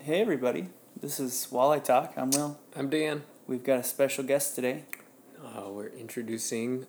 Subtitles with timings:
[0.00, 0.68] Hey everybody,
[1.00, 2.14] this is Walleye Talk.
[2.16, 2.58] I'm Will.
[2.76, 3.22] I'm Dan.
[3.46, 4.84] We've got a special guest today.
[5.42, 6.86] Uh, we're introducing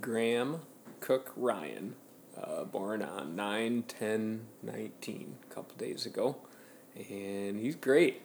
[0.00, 0.60] Graham
[1.00, 1.96] Cook Ryan,
[2.40, 6.36] uh, born on 9 10 19, a couple days ago.
[6.94, 8.22] And he's great.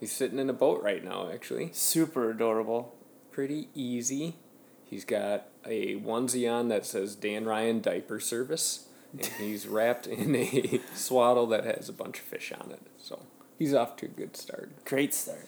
[0.00, 1.70] He's sitting in a boat right now, actually.
[1.72, 2.94] Super adorable.
[3.30, 4.36] Pretty easy.
[4.84, 10.34] He's got a onesie on that says Dan Ryan Diaper Service, and he's wrapped in
[10.34, 12.82] a swaddle that has a bunch of fish on it.
[12.98, 13.22] So
[13.58, 14.84] he's off to a good start.
[14.84, 15.46] Great start.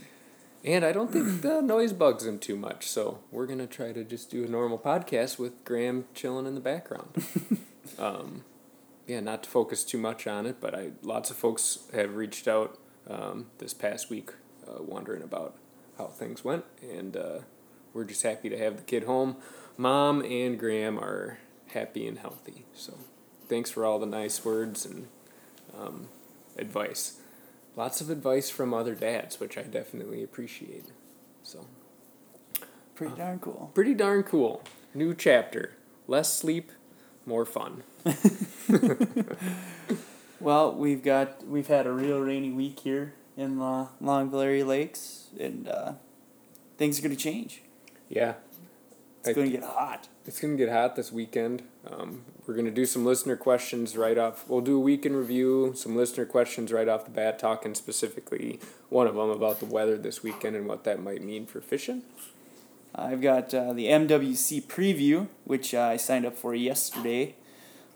[0.64, 4.04] And I don't think the noise bugs him too much, so we're gonna try to
[4.04, 7.24] just do a normal podcast with Graham chilling in the background.
[7.98, 8.44] um,
[9.06, 12.48] yeah, not to focus too much on it, but I lots of folks have reached
[12.48, 14.32] out um, this past week,
[14.66, 15.56] uh, wondering about
[15.96, 17.38] how things went, and uh,
[17.94, 19.36] we're just happy to have the kid home.
[19.77, 21.38] Mom and Graham are
[21.68, 22.94] happy and healthy, so
[23.48, 25.06] thanks for all the nice words and
[25.78, 26.08] um,
[26.56, 27.20] advice
[27.78, 30.86] lots of advice from other dads, which I definitely appreciate.
[31.42, 31.66] So,
[32.94, 33.70] Pretty darn cool.
[33.75, 34.62] pretty darn cool.
[34.92, 35.75] New chapter.
[36.08, 36.72] Less sleep,
[37.25, 37.84] more fun.
[40.41, 45.30] Well, we've got we've had a real rainy week here in the Longville area lakes,
[45.39, 45.95] and uh,
[46.77, 47.62] things are gonna change.
[48.08, 48.34] Yeah,
[49.30, 50.08] It's gonna get hot.
[50.26, 51.62] it's going to get hot this weekend.
[51.90, 54.44] Um, we're going to do some listener questions right off.
[54.48, 58.58] We'll do a week in review, some listener questions right off the bat, talking specifically
[58.90, 62.02] one of them about the weather this weekend and what that might mean for fishing.
[62.94, 67.34] I've got uh, the MWC preview, which uh, I signed up for yesterday.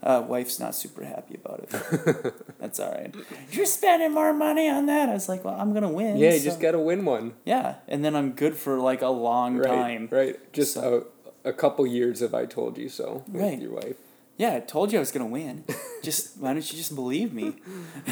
[0.02, 2.34] Uh, wife's not super happy about it.
[2.58, 3.14] That's all right.
[3.52, 5.08] You're spending more money on that.
[5.08, 6.16] I was like, well, I'm gonna win.
[6.16, 7.34] Yeah, you so- just got to win one.
[7.44, 10.08] Yeah, and then I'm good for like a long Right, time.
[10.10, 10.52] right.
[10.52, 11.06] Just So-
[11.44, 13.60] a, couple years of I told you so with Right.
[13.60, 13.96] your wife.
[14.36, 15.64] Yeah, I told you I was gonna win.
[16.02, 17.56] just why don't you just believe me?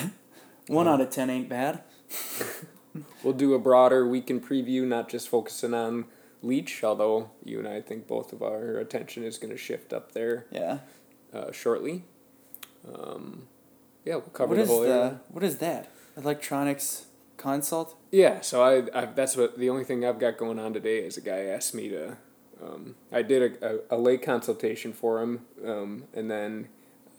[0.68, 1.82] One out of ten ain't bad.
[3.22, 6.06] We'll do a broader weekend preview, not just focusing on
[6.42, 10.10] Leech, although you and I think both of our attention is going to shift up
[10.10, 10.78] there Yeah.
[11.32, 12.02] uh, shortly.
[12.92, 13.46] Um,
[14.04, 15.20] yeah, we'll cover What the is whole the area.
[15.28, 15.88] what is that?
[16.16, 17.04] Electronics
[17.36, 17.94] consult?
[18.10, 21.16] Yeah, so I, I that's what the only thing I've got going on today is
[21.16, 22.16] a guy asked me to.
[22.62, 26.68] Um, I did a, a, a late consultation for him, um, and then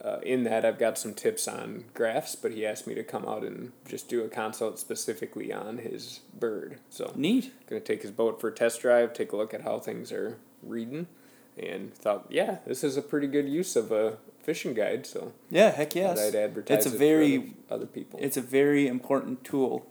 [0.04, 3.26] uh, in that I've got some tips on graphs, but he asked me to come
[3.26, 6.78] out and just do a consult specifically on his bird.
[6.90, 7.52] So Neat.
[7.68, 10.38] gonna take his boat for a test drive, take a look at how things are
[10.62, 11.06] reading,
[11.58, 15.06] and thought, yeah, this is a pretty good use of a fishing guide.
[15.06, 16.18] So Yeah, heck yes.
[16.20, 18.18] I'd advertise It's a very other, other people.
[18.22, 19.86] it's a very important tool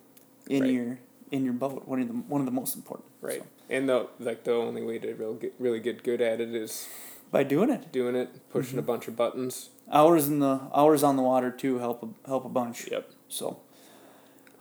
[0.50, 0.72] in Right.
[0.72, 1.00] your
[1.32, 1.88] in your boat.
[1.88, 3.10] One of the one of the most important.
[3.22, 3.40] Right.
[3.42, 6.54] So, And the like the only way to real get, really get good at it
[6.54, 6.88] is
[7.32, 8.80] by doing it, doing it, pushing Mm-hmm.
[8.80, 9.70] a bunch of buttons.
[9.92, 12.88] hours in the hours on the water too help a, help a bunch.
[12.92, 13.10] Yep.
[13.30, 13.60] So,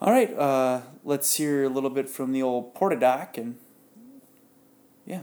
[0.01, 3.57] all right, uh, let's hear a little bit from the old Portadoc and
[5.05, 5.23] yeah.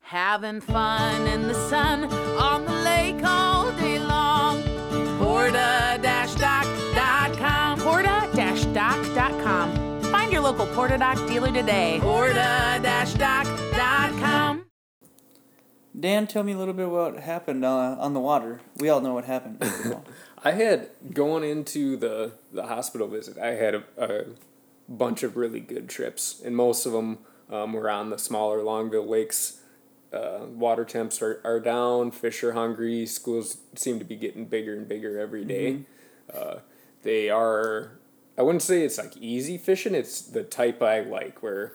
[0.00, 2.04] Having fun in the sun
[2.38, 3.55] on the lake all
[10.76, 11.98] Portadoc dealer today.
[12.02, 14.66] Porta-doc.com.
[15.98, 18.60] Dan, tell me a little bit about what happened uh, on the water.
[18.76, 19.64] We all know what happened.
[20.44, 23.38] I had going into the the hospital visit.
[23.38, 24.24] I had a, a
[24.86, 27.20] bunch of really good trips, and most of them
[27.50, 29.62] um, were on the smaller Longville lakes.
[30.12, 32.10] Uh, water temps are, are down.
[32.10, 33.06] Fish are hungry.
[33.06, 35.86] Schools seem to be getting bigger and bigger every day.
[36.32, 36.56] Uh,
[37.02, 37.92] they are.
[38.38, 39.94] I wouldn't say it's like easy fishing.
[39.94, 41.72] It's the type I like, where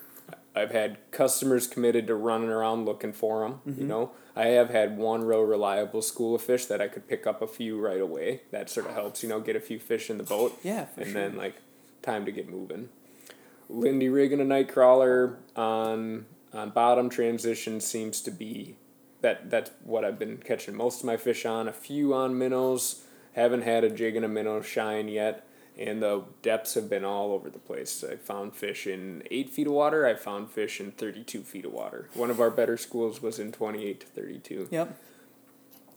[0.55, 3.61] I've had customers committed to running around looking for them.
[3.65, 3.87] You mm-hmm.
[3.87, 7.41] know, I have had one real reliable school of fish that I could pick up
[7.41, 8.41] a few right away.
[8.51, 10.59] That sort of helps, you know, get a few fish in the boat.
[10.63, 11.21] Yeah, for and sure.
[11.21, 11.55] then like
[12.01, 12.89] time to get moving.
[13.69, 18.75] Lindy rigging a night crawler on on bottom transition seems to be
[19.21, 21.67] that that's what I've been catching most of my fish on.
[21.67, 23.03] A few on minnows.
[23.33, 25.47] Haven't had a jig and a minnow shine yet.
[25.87, 28.03] And the depths have been all over the place.
[28.07, 30.05] I found fish in eight feet of water.
[30.05, 32.07] I found fish in thirty-two feet of water.
[32.13, 34.67] One of our better schools was in twenty-eight to thirty-two.
[34.69, 34.95] yep.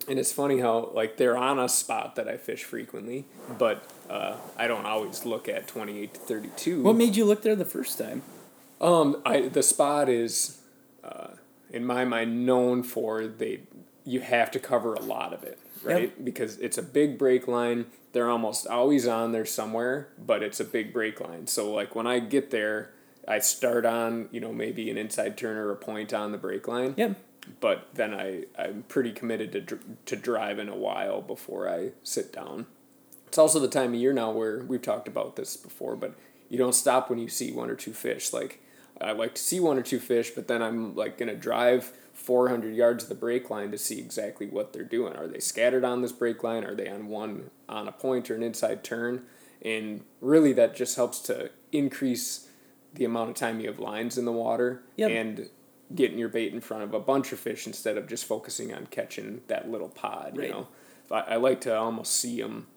[0.09, 3.27] And it's funny how like they're on a spot that I fish frequently,
[3.59, 6.83] but uh, I don't always look at twenty eight to thirty two.
[6.83, 8.23] What made you look there the first time?
[8.81, 10.61] Um, I the spot is,
[11.03, 11.33] uh,
[11.71, 13.61] in my mind, known for they.
[14.07, 16.25] You have to cover a lot of it, right?
[16.25, 17.87] Because it's a big break line.
[18.15, 21.49] They're almost always on there somewhere, but it's a big break line.
[21.49, 22.93] So like when I get there,
[23.27, 26.69] I start on you know maybe an inside turn or a point on the break
[26.69, 26.95] line.
[26.97, 27.17] Yep.
[27.59, 32.33] But then I I'm pretty committed to dr- to driving a while before I sit
[32.33, 32.67] down.
[33.27, 36.15] It's also the time of year now where we've talked about this before, but
[36.49, 38.33] you don't stop when you see one or two fish.
[38.33, 38.61] Like
[39.01, 42.75] I like to see one or two fish, but then I'm like gonna drive 400
[42.75, 45.15] yards of the break line to see exactly what they're doing.
[45.17, 46.65] Are they scattered on this break line?
[46.65, 49.25] Are they on one on a point or an inside turn?
[49.63, 52.49] And really, that just helps to increase
[52.93, 55.11] the amount of time you have lines in the water Yep.
[55.11, 55.49] and
[55.95, 58.87] getting your bait in front of a bunch of fish instead of just focusing on
[58.87, 60.37] catching that little pod.
[60.37, 60.47] Right.
[60.49, 60.69] You know,
[61.11, 62.69] I, I like to almost see them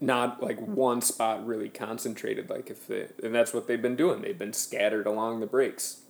[0.00, 2.48] not like one spot really concentrated.
[2.50, 4.22] Like if they, and that's what they've been doing.
[4.22, 6.00] They've been scattered along the breaks.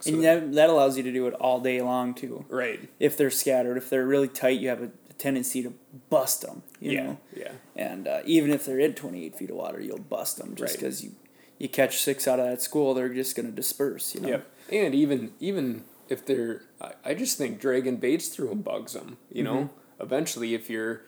[0.00, 2.46] So and that, that allows you to do it all day long too.
[2.48, 2.88] right.
[2.98, 5.74] If they're scattered, if they're really tight, you have a, tendency to
[6.08, 6.62] bust them.
[6.80, 7.02] You yeah.
[7.04, 7.52] know, Yeah.
[7.76, 10.72] and uh, even if they're in twenty eight feet of water, you'll bust them just
[10.72, 10.80] Right.
[10.80, 11.10] because you
[11.58, 14.14] you catch six out of that school, they're just gonna disperse.
[14.14, 14.28] You know.
[14.28, 14.50] Yep.
[14.72, 19.18] And even even if they're, I, I just think dragon baits through them bugs them.
[19.30, 19.68] You know,
[20.00, 21.02] eventually if you're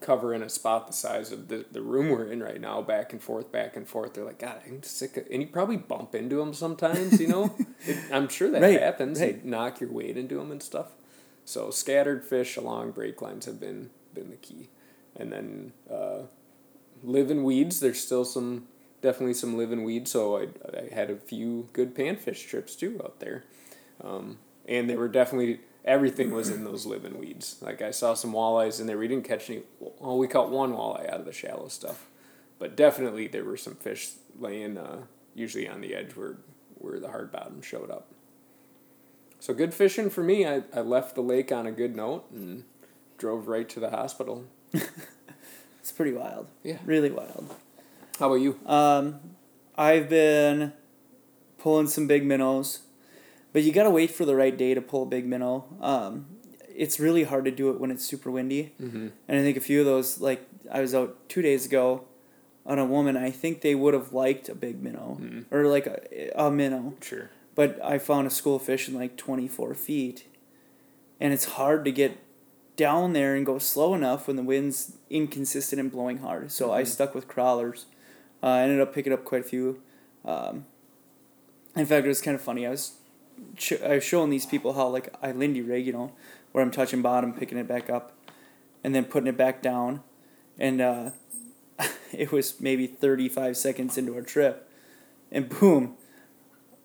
[0.00, 3.22] covering a spot the size of the, the room we're in right now, back and
[3.22, 6.36] forth, back and forth, they're like, God, I'm sick of, and you probably bump into
[6.36, 7.20] them sometimes.
[7.20, 7.54] You know,
[7.86, 9.20] it, I'm sure that Right, happens.
[9.20, 9.40] right.
[9.42, 10.88] You knock your weight into them and stuff.
[11.44, 14.68] So scattered fish along break lines have been been the key,
[15.14, 16.22] and then uh,
[17.04, 17.80] in weeds.
[17.80, 18.66] There's still some
[19.02, 20.10] definitely some live in weeds.
[20.10, 23.44] So I, I had a few good panfish trips too out there,
[24.02, 27.56] um, and they were definitely everything was in those living weeds.
[27.60, 28.98] Like I saw some walleyes in there.
[28.98, 29.62] We didn't catch any.
[29.78, 32.06] Well, we caught one walleye out of the shallow stuff,
[32.58, 35.02] but definitely there were some fish laying uh,
[35.34, 36.36] usually on the edge where
[36.74, 38.08] where the hard bottom showed up.
[39.40, 40.46] So good fishing for me.
[40.46, 42.64] I, I left the lake on a good note and
[43.18, 44.44] drove right to the hospital.
[45.86, 46.48] It's pretty wild.
[46.64, 46.78] Yeah.
[46.84, 47.54] Really wild.
[48.18, 48.58] How about you?
[48.66, 49.20] Um,
[49.78, 50.72] I've been
[51.58, 52.80] pulling some big minnows,
[53.56, 55.64] but you gotta wait for the right day to pull a big minnow.
[55.80, 56.26] Um,
[56.74, 59.06] it's really hard to do it when it's super windy, Mm-hmm.
[59.28, 62.04] and I think a few of those, like I was out two days ago
[62.66, 63.16] on a woman.
[63.16, 65.46] I think they would have liked a big minnow Mhm.
[65.50, 67.30] or like a, a minnow, Sure.
[67.54, 70.26] but I found a school of fish in like twenty four feet,
[71.18, 72.18] and it's hard to get
[72.76, 76.52] down there and go slow enough when the wind's inconsistent and blowing hard.
[76.52, 76.88] So I Mhm.
[76.88, 77.86] stuck with crawlers.
[78.42, 79.80] Uh, I ended up picking up quite a few.
[80.26, 80.66] Um,
[81.74, 82.66] in fact, it was kind of funny.
[82.66, 82.92] I was
[83.56, 86.12] sh- I was showing these people how like I Lindy rig, you know,
[86.52, 88.12] where I'm touching bottom, picking it back up,
[88.82, 90.02] and then putting it back down,
[90.58, 91.10] and uh,
[92.12, 94.68] it was maybe thirty five seconds into our trip,
[95.30, 95.96] and boom.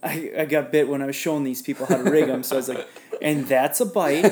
[0.04, 2.42] I, I got bit when I was showing these people how to rig them.
[2.42, 2.88] So I was like,
[3.22, 4.26] and that's a bite.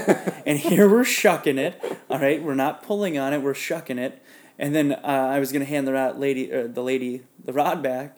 [0.44, 1.80] And here we're shucking it.
[2.10, 3.44] All right, we're not pulling on it.
[3.44, 4.20] We're shucking it.
[4.58, 7.84] And then uh, I was gonna hand the rod lady, or the lady, the rod
[7.84, 8.18] back,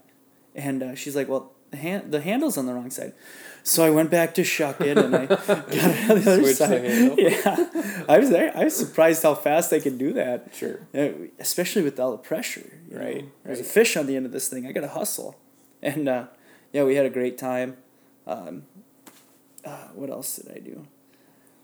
[0.55, 3.13] and uh, she's like, "Well, the hand, the handle's on the wrong side."
[3.63, 6.57] So I went back to shuck it, and I got it on the other Switched
[6.57, 6.83] side.
[6.83, 7.15] handle.
[7.19, 8.51] Yeah, I was there.
[8.57, 10.49] I was surprised how fast they could do that.
[10.53, 10.79] Sure.
[11.39, 12.79] Especially with all the pressure.
[12.89, 13.03] you know.
[13.03, 14.65] Right, There's a fish on the end of this thing.
[14.65, 15.37] I got to hustle.
[15.81, 16.25] And uh,
[16.73, 17.77] yeah, we had a great time.
[18.27, 18.63] Um,
[19.63, 20.87] uh, what else did I do?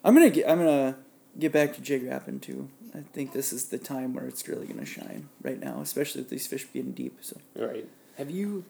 [0.03, 0.49] I'm gonna get.
[0.49, 0.97] I'm gonna
[1.37, 2.69] get back to jig wrapping too.
[2.95, 6.29] I think this is the time where it's really gonna shine right now, especially with
[6.29, 7.17] these fish being deep.
[7.21, 7.87] So Right.
[8.17, 8.65] Have you?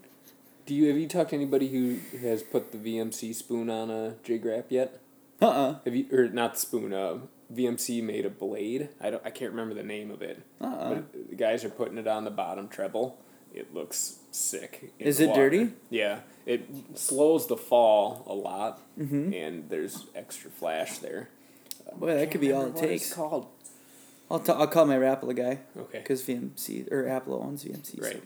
[0.68, 4.16] Do you have you talked to anybody who has put the VMC spoon on a
[4.24, 5.00] jig wrap yet?
[5.42, 6.94] uh uh Have you or not the spoon?
[6.94, 7.19] Uh,
[7.54, 8.90] VMC made a blade.
[9.00, 9.25] I don't.
[9.25, 10.44] I can't remember the name of it.
[10.62, 13.18] uh uh But the guys are putting it on the bottom treble.
[13.54, 14.91] It looks sick.
[15.00, 15.50] in Is the it water.
[15.50, 15.74] dirty?
[15.89, 16.20] Yeah.
[16.46, 19.34] It slows the fall a lot, Mhm.
[19.34, 21.30] and there's extra flash there.
[21.96, 23.13] Boy, that could be all it Remember what it's takes.
[23.13, 23.48] called.
[24.30, 26.00] I'll t- I'll call my Rapala guy Okay.
[26.00, 28.01] because VMC Rapala owns VMC.
[28.01, 28.13] Right.
[28.13, 28.20] So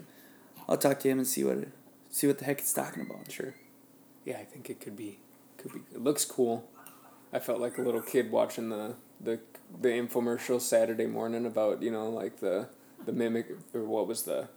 [0.68, 1.70] I'll talk to him and see what it,
[2.12, 3.32] see what the heck it's talking about.
[3.32, 3.56] Sure.
[4.26, 5.20] Yeah, I think it could be
[5.58, 6.70] could be it looks cool.
[7.34, 9.40] I felt like a little kid watching the the
[9.82, 12.68] the infomercial Saturday morning about, you know, like the
[13.06, 14.50] the mimic or what was the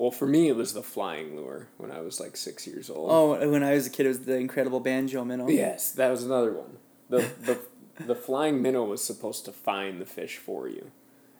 [0.00, 3.10] well, for me, it was the flying lure when I was like six years old.
[3.12, 5.46] Oh, when I was a kid, it was the Incredible Banjo Minnow.
[5.48, 6.78] Yes, that was another one.
[7.10, 7.58] The the
[8.06, 10.90] the flying minnow was supposed to find the fish for you.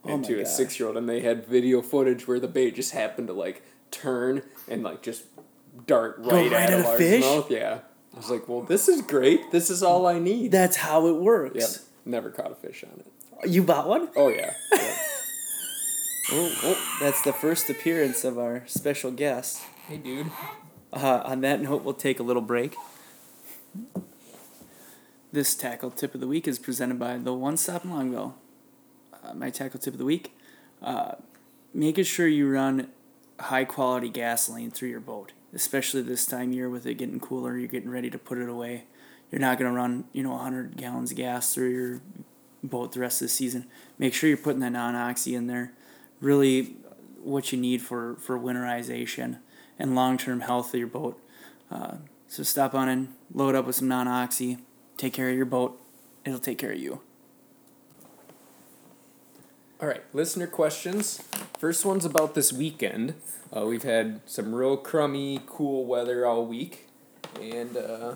[0.05, 2.49] Oh And my to a six year old, and they had video footage where the
[2.49, 5.25] bait just happened to like turn and like just
[5.87, 7.23] dart right, right at, at a a fish?
[7.23, 7.51] mouth.
[7.51, 7.81] Yeah,
[8.15, 9.51] I was like, well, this is great.
[9.53, 10.53] This is all I need.
[10.53, 11.57] That's how it works.
[11.57, 11.71] Yep.
[12.07, 13.51] Never caught a fish on it.
[13.51, 14.09] You bought one?
[14.17, 14.55] Oh yeah.
[14.73, 14.97] Yep.
[16.33, 19.63] Oh, oh, that's the first appearance of our special guest.
[19.89, 20.31] hey, dude.
[20.93, 22.77] Uh, on that note, we'll take a little break.
[25.33, 28.35] This tackle tip of the week is presented by the One Stop in Longville.
[29.25, 30.37] Uh, my tackle tip of the week:
[30.83, 31.13] uh,
[31.75, 32.89] making sure you run
[33.41, 37.57] high quality gasoline through your boat, especially this time of year with it getting cooler.
[37.57, 38.85] You're getting ready to put it away.
[39.31, 42.01] You're not gonna run you know 100 gallons of gas through your
[42.63, 43.67] boat the rest of the season.
[43.99, 45.73] Make sure you're putting that non oxy in there.
[46.21, 46.77] really
[47.23, 49.39] what you need for for winterization
[49.79, 51.21] and long term health of your boat.
[51.71, 51.97] Uh,
[52.29, 54.59] so stop on and load up with some non oxy.
[54.97, 55.81] Take care of your boat.
[56.25, 57.01] It'll take care of you.
[59.81, 61.23] All right, listener questions.
[61.59, 63.15] First one's about this weekend.
[63.55, 66.87] Uh, we've had some real crummy, cool weather all week,
[67.41, 68.15] and uh,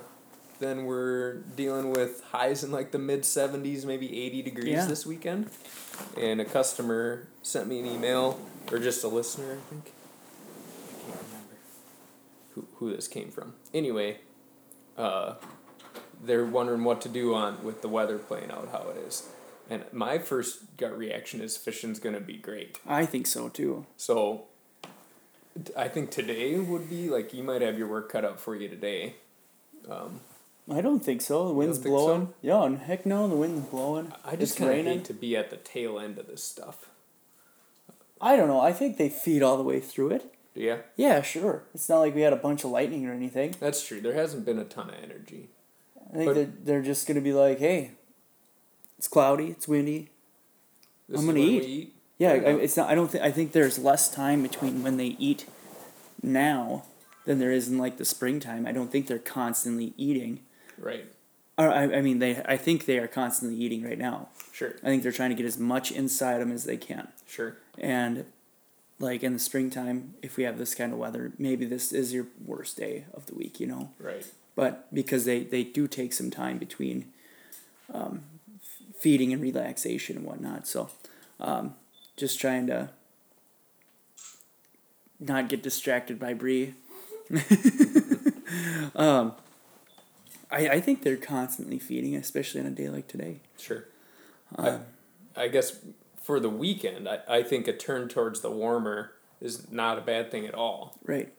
[0.60, 4.86] then we're dealing with highs in like the mid 70s, maybe 80 degrees Yeah.
[4.86, 5.48] this weekend.
[6.20, 8.38] And a customer sent me an email,
[8.70, 9.92] or just a listener, I think.
[11.08, 11.54] I can't remember
[12.54, 13.54] who, who this came from.
[13.72, 14.18] Anyway,
[14.98, 15.34] uh,
[16.22, 19.28] they're wondering what to do on with the weather playing out how it is.
[19.70, 22.78] And my first gut reaction is fishing's gonna be great.
[22.86, 23.86] I think so too.
[23.96, 24.44] So
[25.76, 28.68] I think today would be like you might have your work cut out for you
[28.68, 29.14] today.
[29.88, 30.20] Um,
[30.70, 31.48] I don't think so.
[31.48, 31.90] The wind's think so?
[31.90, 32.34] blowing.
[32.42, 34.12] Yeah, and heck no, the wind's blowing.
[34.24, 36.88] I just kind of hate to be at the tail end of this stuff.
[38.20, 38.60] I don't know.
[38.60, 40.34] I think they feed all the way through it.
[40.54, 41.64] Yeah, Yeah, sure.
[41.74, 43.56] It's not like we had a bunch of lightning or anything.
[43.58, 44.00] that's true.
[44.00, 45.48] There hasn't been a ton of energy.
[46.10, 47.90] I think But- they're, they're just going to be like, hey,
[49.04, 50.08] it's cloudy, it's windy.
[51.10, 51.62] This I'm gonna eat.
[51.62, 51.94] Eat.
[52.16, 52.88] Yeah, I, it's not.
[52.88, 53.22] I don't think.
[53.22, 55.44] I think there's less time between when they eat
[56.22, 56.84] now
[57.26, 58.66] than there is in like the springtime.
[58.66, 60.40] I don't think they're constantly eating.
[60.78, 61.04] Right.
[61.58, 62.42] Or I, I mean, they.
[62.46, 64.28] I think they are constantly eating right now.
[64.52, 64.74] Sure.
[64.82, 67.08] I think they're trying to get as much inside them as they can.
[67.26, 67.58] Sure.
[67.76, 68.24] And
[69.00, 72.28] like in the springtime, if we have this kind of weather, maybe this is your
[72.42, 73.60] worst day of the week.
[73.60, 73.90] You know.
[74.00, 74.24] Right.
[74.56, 77.12] but because they, they do take some time between
[77.92, 78.22] um,
[78.98, 80.66] feeding and relaxation and whatnot.
[80.66, 80.90] So
[81.40, 81.74] um,
[82.16, 82.90] just trying to
[85.20, 86.74] not get distracted by Bree.
[88.94, 89.32] um,
[90.50, 93.40] I, I think they're constantly feeding, especially on a day like today.
[93.58, 93.86] Sure.
[94.56, 94.78] Uh,
[95.36, 95.78] I, I guess
[96.22, 100.30] for the weekend, I, I think a turn towards the warmer is not a bad
[100.30, 100.98] thing at all.
[101.04, 101.32] Right.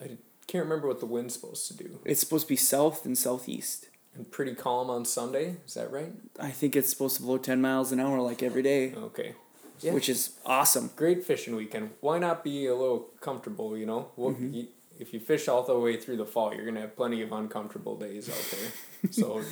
[0.00, 0.16] I
[0.46, 2.00] can't remember what the wind's supposed to do.
[2.04, 3.88] It's supposed to be south and southeast.
[4.16, 5.56] And pretty calm on Sunday.
[5.66, 6.12] Is that right?
[6.40, 9.34] I think it's supposed to blow 10 miles an hour like every day, Okay.
[9.80, 9.92] Yeah.
[9.92, 10.90] which is awesome.
[10.96, 11.90] Great fishing weekend.
[12.00, 13.76] Why not be a little comfortable?
[13.76, 14.68] You know, what you,
[14.98, 17.96] if you fish all the way through the fall, you're gonna have plenty of uncomfortable
[17.96, 19.10] days out there.
[19.10, 19.42] so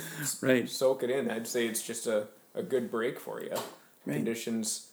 [0.41, 0.67] Right.
[0.67, 1.29] soak it in.
[1.29, 3.51] I'd say it's just a, a good break for you.
[4.05, 4.15] Right.
[4.15, 4.89] Conditions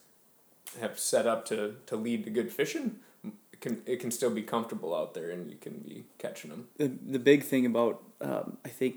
[0.81, 2.97] have set up to, to lead to good fishing.
[3.25, 6.69] It can it can still be comfortable out there, and you can be catching them.
[6.79, 8.97] the the big thing about um, I think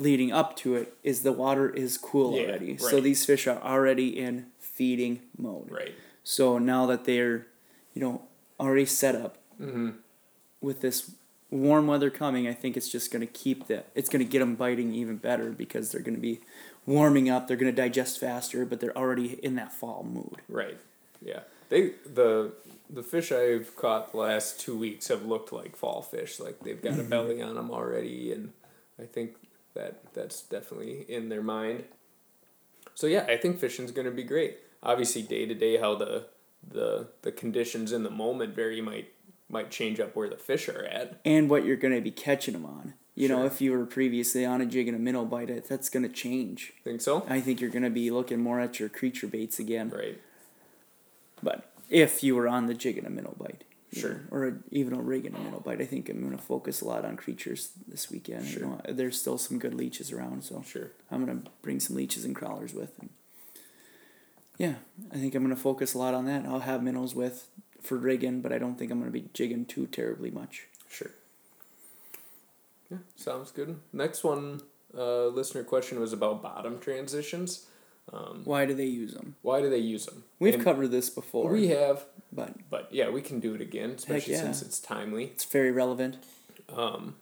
[0.00, 2.76] leading up to it is the water is cool Yeah, already.
[2.78, 5.70] So these fish are already in feeding mode.
[5.70, 5.94] Right.
[6.24, 7.46] So now that they're,
[7.94, 8.22] you know,
[8.58, 9.90] already set up Mm-hmm.
[10.62, 11.12] with this
[11.50, 14.38] warm weather coming, I think it's just going to keep the it's going to get
[14.38, 16.40] them biting even better because they're going to be
[16.86, 17.46] warming up.
[17.46, 20.36] They're going to digest faster, but they're already in that fall mood.
[20.48, 20.78] Right.
[21.20, 21.40] Yeah.
[21.68, 22.52] They the
[22.88, 26.40] the fish I've caught the last two weeks have looked like fall fish.
[26.40, 28.52] Like they've got a belly on them already, and
[28.98, 29.36] I think
[29.80, 31.84] that that's definitely in their mind.
[32.94, 34.58] So yeah, I think fishing's gonna be great.
[34.82, 36.26] Obviously, day to day, how the
[36.66, 39.12] the the conditions in the moment vary might
[39.48, 41.20] might change up where the fish are at.
[41.24, 42.94] And what you're going to be catching them on.
[43.16, 45.90] You know, if you were previously on a jig and a minnow bite, it that's
[45.90, 46.72] going to change.
[46.84, 47.26] Think so?
[47.28, 49.90] I think you're going to be looking more at your creature baits again.
[49.90, 50.18] Right.
[51.42, 54.20] But if you were on the jig and a minnow bite, Sure.
[54.30, 56.80] or a, even a rig and a minnow bite, I think I'm going to focus
[56.80, 58.46] a lot on creatures this weekend.
[58.46, 58.62] Sure.
[58.62, 60.90] You know, there's still some good leeches around, so Sure.
[61.10, 62.92] I'm going to bring some leeches and crawlers with.
[63.00, 63.10] And
[64.58, 64.74] yeah,
[65.12, 66.46] I think I'm going to focus a lot on that.
[66.46, 67.48] I'll have minnows with
[67.82, 70.66] for rigging, but I don't think I'm going to be jigging too terribly much.
[70.88, 71.10] Sure.
[72.90, 73.78] Yeah, sounds good.
[73.92, 74.60] Next one,
[74.96, 77.66] uh, listener question was about bottom transitions.
[78.12, 79.36] Um, Why do they use them?
[79.42, 80.24] why do they use them?
[80.40, 83.90] We've And covered this before, We have, but but yeah, we can do it again,
[83.90, 84.40] especially yeah.
[84.40, 85.26] since it's timely.
[85.26, 86.16] it's very relevant.
[86.68, 87.16] Um,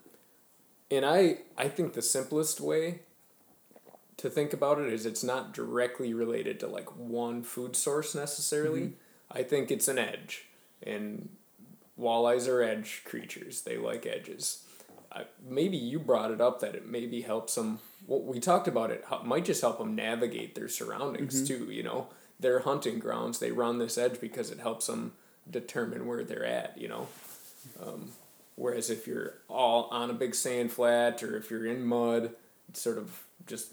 [0.89, 3.01] and I, I think the simplest way
[4.17, 8.93] to think about it is it's not directly related to like one food source necessarily.
[9.31, 10.45] I think it's an edge,
[10.81, 11.29] and
[11.99, 13.61] walleyes are edge creatures.
[13.61, 14.63] They like edges.
[15.11, 17.79] I, maybe you brought it up that it maybe helps them.
[18.07, 19.03] Well, we talked about it.
[19.09, 21.71] How, might just help them navigate their surroundings too.
[21.71, 22.07] You know,
[22.39, 23.39] their hunting grounds.
[23.39, 25.13] They run this edge because it helps them
[25.49, 26.77] determine where they're at.
[26.77, 27.07] You know.
[27.81, 28.11] Um,
[28.59, 32.31] Whereas if you're all on a big sand flat or if you're in mud,
[32.73, 33.71] sort of just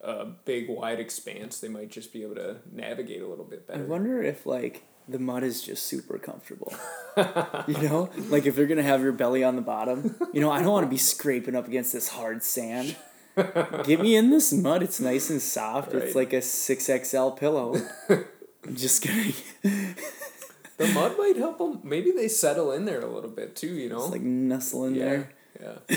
[0.00, 1.60] a big wide expanse.
[1.60, 3.80] They might just be able to navigate a little bit better.
[3.80, 6.72] I wonder if like the mud is just super comfortable.
[7.66, 10.62] you know, like if they're gonna have your belly on the bottom, you know, I
[10.62, 12.96] don't want to be scraping up against this hard sand.
[13.84, 14.82] Get me in this mud.
[14.82, 15.94] It's nice and soft.
[15.94, 16.02] Right.
[16.02, 17.76] It's like a six XL pillow.
[18.08, 19.34] I'm just kidding.
[20.78, 21.80] The mud might help them.
[21.82, 23.74] Maybe they settle in there a little bit too.
[23.74, 24.02] You know.
[24.02, 25.04] It's like nestle in yeah.
[25.04, 25.32] there.
[25.60, 25.96] Yeah.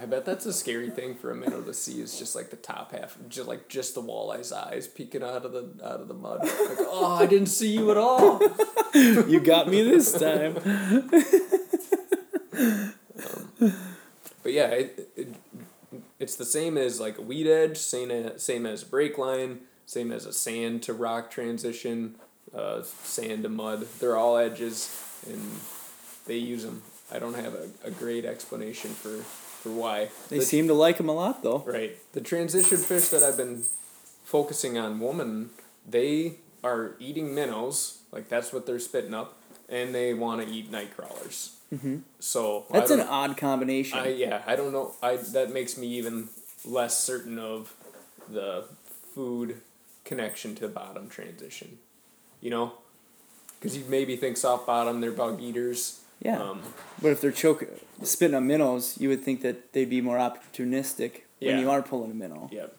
[0.00, 2.56] I bet that's a scary thing for a minnow to see is just like the
[2.56, 6.14] top half, just like just the walleye's eyes peeking out of the out of the
[6.14, 6.40] mud.
[6.42, 8.40] Like, oh, I didn't see you at all.
[8.94, 10.56] You got me this time.
[14.48, 15.28] But yeah, it, it,
[16.18, 20.10] it's the same as like a weed edge, same as, same as break line, same
[20.10, 22.14] as a sand to rock transition,
[22.54, 23.86] uh, sand to mud.
[24.00, 24.90] They're all edges,
[25.26, 25.60] and
[26.24, 26.82] they use them.
[27.12, 29.22] I don't have a, a great explanation for,
[29.62, 30.08] for why.
[30.28, 31.58] They The- seem to like them a lot though.
[31.66, 31.98] Right.
[32.12, 33.64] The transition fish that I've been
[34.24, 35.50] focusing on woman,
[35.88, 39.38] they are eating minnows, like that's what they're spitting up,
[39.68, 41.56] and they want to eat night crawlers.
[41.74, 41.98] Mm-hmm.
[42.18, 43.98] So That's an odd combination.
[43.98, 44.94] I yeah, I don't know.
[45.02, 46.28] I that makes me even
[46.64, 47.74] less certain of
[48.28, 48.64] the
[49.14, 49.60] food
[50.04, 51.78] connection to bottom transition.
[52.40, 52.72] You know,
[53.58, 56.00] because you maybe think soft bottom they're bug eaters.
[56.20, 56.40] Yeah.
[56.42, 56.60] Um,
[57.00, 57.68] but if they're choking,
[58.02, 61.52] spitting on minnows, you would think that they'd be more opportunistic Yeah.
[61.52, 62.48] when you are pulling a minnow.
[62.52, 62.76] Yep.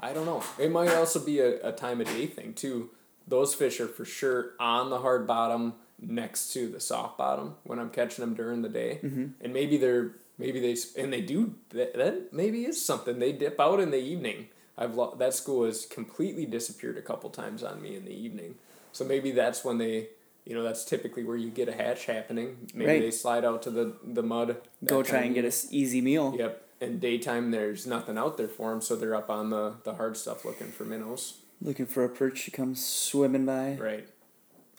[0.00, 0.42] I don't know.
[0.58, 2.90] It might also be a, a time of day thing too.
[3.26, 7.78] Those fish are for sure on the hard bottom next to the soft bottom when
[7.78, 9.26] I'm catching them during the day, mm-hmm.
[9.40, 13.32] and maybe they're maybe they s- and they do that, that maybe is something they
[13.32, 14.48] dip out in the evening.
[14.76, 18.56] I've lo- that school has completely disappeared a couple times on me in the evening,
[18.92, 20.08] so maybe that's when they.
[20.46, 22.68] You know that's typically where you get a hatch happening.
[22.72, 23.00] Maybe Right.
[23.02, 24.56] they slide out to the, the mud.
[24.84, 25.46] Go try and get year.
[25.46, 26.34] a s- easy meal.
[26.38, 26.62] Yep.
[26.80, 30.16] And daytime, there's nothing out there for them, so they're up on the, the hard
[30.16, 31.38] stuff looking for minnows.
[31.60, 33.76] Looking for a perch to come swimming by.
[33.80, 34.08] Right.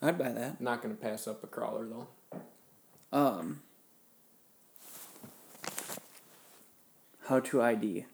[0.01, 0.61] I'd buy that.
[0.61, 2.07] Not going to pass up a crawler, though.
[3.11, 3.61] Um,
[7.27, 8.05] how to ID?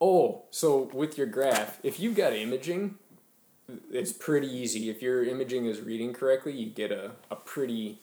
[0.00, 2.96] Oh, so with your graph, if you've got imaging,
[3.90, 4.88] it's pretty easy.
[4.90, 7.98] If your imaging is reading correctly, you get a, a pretty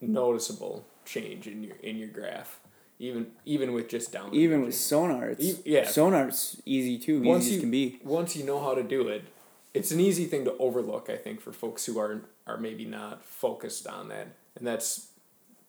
[0.00, 2.60] noticeable change in your in your graph.
[2.98, 4.32] Even even with just down.
[4.34, 4.66] Even imaging.
[4.66, 5.86] with sonar, it's E- yeah.
[5.88, 7.20] sonar's easy too.
[7.22, 7.98] once easy you can be.
[8.04, 9.24] once you know how to do it,
[9.72, 11.10] it's an easy thing to overlook.
[11.10, 15.08] I think for folks who are are maybe not focused on that, and that's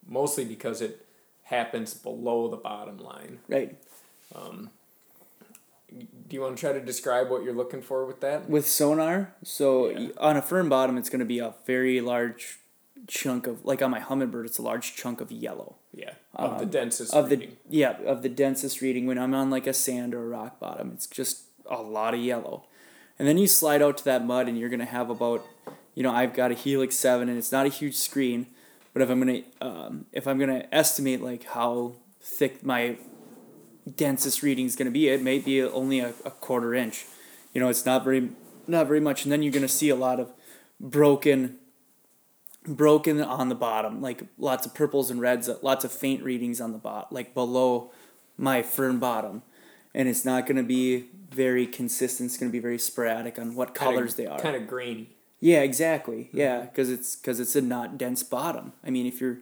[0.07, 1.05] mostly because it
[1.43, 3.39] happens below the bottom line.
[3.47, 3.75] Right.
[4.33, 4.69] Um,
[5.97, 8.49] Do you want to try to describe what you're looking for with that?
[8.49, 10.10] With sonar, so Yeah.
[10.17, 12.60] on a firm bottom, it's going to be a very large
[13.08, 15.75] chunk of, like on my Humminbird, it's a large chunk of yellow.
[15.93, 17.58] Yeah, of the densest Of the reading.
[17.69, 20.91] yeah, of the densest reading when I'm on like a sand or a rock bottom,
[20.93, 22.63] it's just a lot of yellow.
[23.17, 25.45] And then you slide out to that mud and you're gonna have about
[25.93, 28.47] you know, I've got a Helix seven and it's not a huge screen,
[28.91, 32.97] but if I'm gonna um, if I'm gonna estimate like how thick my
[33.89, 37.05] densest reading is gonna be, it may be only a, a quarter inch.
[37.53, 38.29] You know, it's not very
[38.67, 40.31] not very much, and then you're gonna see a lot of
[40.79, 41.57] broken
[42.67, 46.71] broken on the bottom, like lots of purples and reds, lots of faint readings on
[46.71, 47.91] the bot, like below
[48.37, 49.43] my firm bottom,
[49.93, 52.29] and it's not going to be very consistent.
[52.29, 54.39] It's going to be very sporadic on what colors they are.
[54.39, 55.09] Kind of grainy.
[55.39, 56.29] Yeah, exactly.
[56.31, 56.37] Hmm.
[56.37, 58.73] Yeah, because it's because it's a not dense bottom.
[58.83, 59.39] I mean, if you're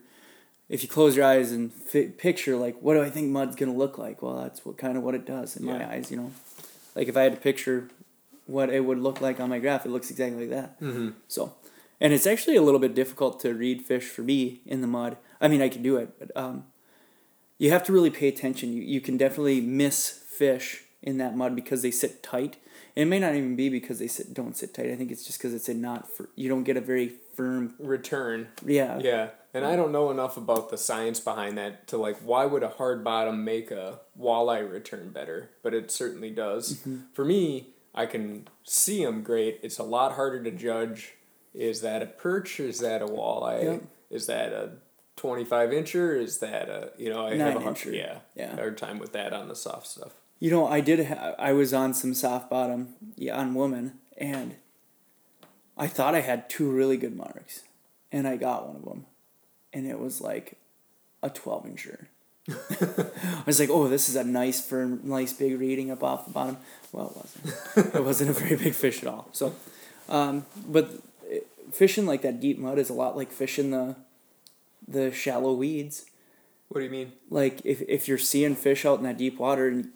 [0.68, 3.74] if you close your eyes and fi- picture like what do I think mud's gonna
[3.74, 4.22] look like?
[4.22, 6.10] Well, that's what kind of what it does in my eyes.
[6.10, 6.32] You know,
[6.94, 7.88] like if I had to picture
[8.46, 10.80] what it would look like on my graph, it looks exactly like that.
[10.80, 11.10] Mm-hmm.
[11.28, 11.54] So,
[12.00, 15.16] and it's actually a little bit difficult to read fish for me in the mud.
[15.40, 16.64] I mean, I can do it, but um,
[17.58, 18.72] you have to really pay attention.
[18.72, 22.56] You you can definitely miss fish in that mud because they sit tight.
[22.96, 24.90] And it may not even be because they sit don't sit tight.
[24.90, 27.74] I think it's just because it's a not for you don't get a very firm.
[27.78, 28.48] Return.
[28.64, 28.98] Yeah.
[29.00, 32.62] Yeah, and I don't know enough about the science behind that to like why would
[32.62, 36.74] a hard bottom make a walleye return better, but it certainly does.
[36.80, 36.98] Mm-hmm.
[37.12, 39.60] For me, I can see them great.
[39.62, 41.14] It's a lot harder to judge.
[41.54, 42.58] Is that a perch?
[42.58, 43.62] Is that a walleye?
[43.64, 43.82] Yep.
[44.10, 44.72] Is that a
[45.16, 46.20] twenty five incher?
[46.20, 48.56] Is that a you know I have a hard, yeah Yeah.
[48.56, 50.12] hard time with that on the soft stuff.
[50.40, 51.06] You know, I did.
[51.06, 54.56] Ha- I was on some soft bottom, yeah, on woman, and
[55.76, 57.62] I thought I had two really good marks,
[58.12, 59.06] and I got one of them,
[59.74, 60.56] and it was like
[61.22, 62.06] a twelve incher.
[62.48, 66.32] I was like, "Oh, this is a nice firm, nice big reading up off the
[66.32, 66.58] bottom."
[66.92, 67.94] Well, it wasn't.
[67.94, 69.28] it wasn't a very big fish at all.
[69.32, 69.54] So,
[70.08, 70.90] um, but
[71.30, 71.36] uh,
[71.72, 73.96] fishing like that deep mud is a lot like fishing the
[74.86, 76.04] the shallow weeds
[76.68, 77.12] What do you mean?
[77.30, 79.88] like if, if you're seeing fish out in that deep water and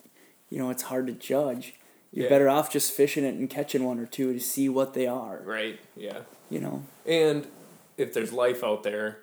[0.48, 1.74] you know it's hard to judge
[2.10, 2.30] you're Yeah.
[2.30, 5.42] better off just fishing it and catching one or two to see what they are
[5.44, 5.78] Right.
[5.94, 6.20] Yeah.
[6.48, 7.46] you know And
[7.98, 9.18] if there's life out there,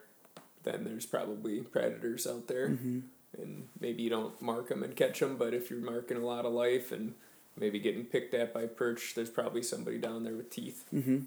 [0.66, 2.70] then there's probably predators out there.
[2.70, 3.00] Mm-hmm.
[3.38, 6.46] And maybe you don't mark them and catch them, but if you're marking a lot
[6.46, 7.14] of life and
[7.58, 9.14] maybe getting picked at by perch.
[9.16, 10.86] There's probably somebody down there with teeth.
[10.94, 11.20] Mm-hmm.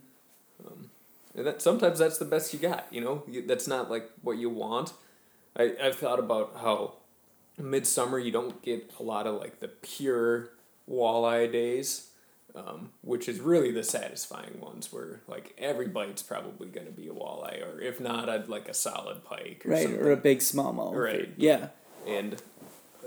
[0.66, 0.90] Um,
[1.34, 2.86] and that sometimes that's the best you got.
[2.90, 4.92] You know, You- that's not like what you want.
[5.56, 6.94] I I've thought about how
[7.56, 10.50] midsummer you don't get a lot of like the pure
[10.90, 12.07] walleye days,
[12.58, 17.12] um, which is really the satisfying ones where like every bite's probably gonna be a
[17.12, 20.00] walleye, or if not, I'd like a solid pike, or Right, something.
[20.00, 20.94] or a big smallmouth.
[20.94, 21.30] Right.
[21.36, 21.68] Yeah.
[22.06, 22.40] and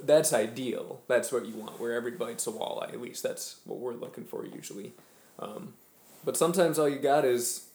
[0.04, 1.02] that's ideal.
[1.08, 2.92] That's what you want, where every bite's a walleye.
[2.94, 4.94] At least that's what we're looking for usually.
[5.38, 5.74] Um,
[6.26, 7.68] but sometimes all you got is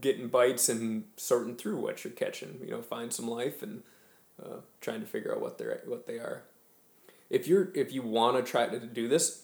[0.00, 2.60] getting bites and sorting through what you're catching.
[2.64, 3.82] You know, find some life and
[4.42, 6.42] uh, trying to figure out what they're what they are.
[7.30, 9.43] If you're if you want to try to do this,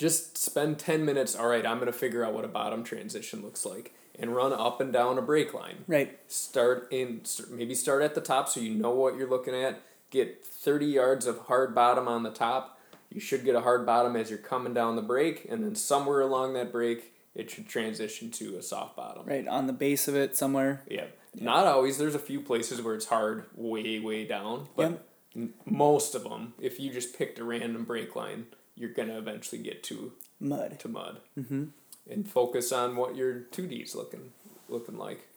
[0.00, 1.36] just spend ten minutes.
[1.36, 4.80] All right, I'm gonna figure out what a bottom transition looks like and run up
[4.80, 6.18] and down a break line Right.
[6.28, 10.44] start in maybe start at the top so you know what you're looking at get
[10.44, 14.28] 30 yards of hard bottom on the top you should get a hard bottom as
[14.28, 18.56] you're coming down the break and then somewhere along that break it should transition to
[18.58, 20.82] a soft bottom Right on the base of it somewhere.
[20.88, 25.48] yeah not always there's a few places where it's hard way way down but Yep.
[25.64, 28.46] most of them if you just picked a random break line
[28.80, 30.78] you're gonna eventually get to Mud.
[30.80, 31.64] to mud Mm-hmm.
[32.10, 34.32] and focus on what your 2d's looking
[34.68, 35.28] looking like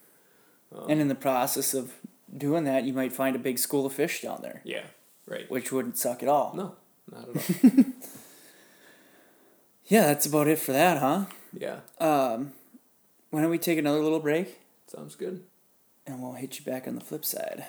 [0.89, 1.93] And in the process of
[2.35, 4.85] doing that, you might find a big school of fish down there, yeah
[5.27, 6.53] right which wouldn't suck at all.
[6.55, 6.75] no
[7.11, 7.83] not at all
[9.85, 11.25] Yeah, that's about it for that, huh?
[11.55, 12.53] Yeah, Um,
[13.29, 15.43] why don't we take another little break sounds good.
[16.07, 17.65] and we'll hit you back on the flip side.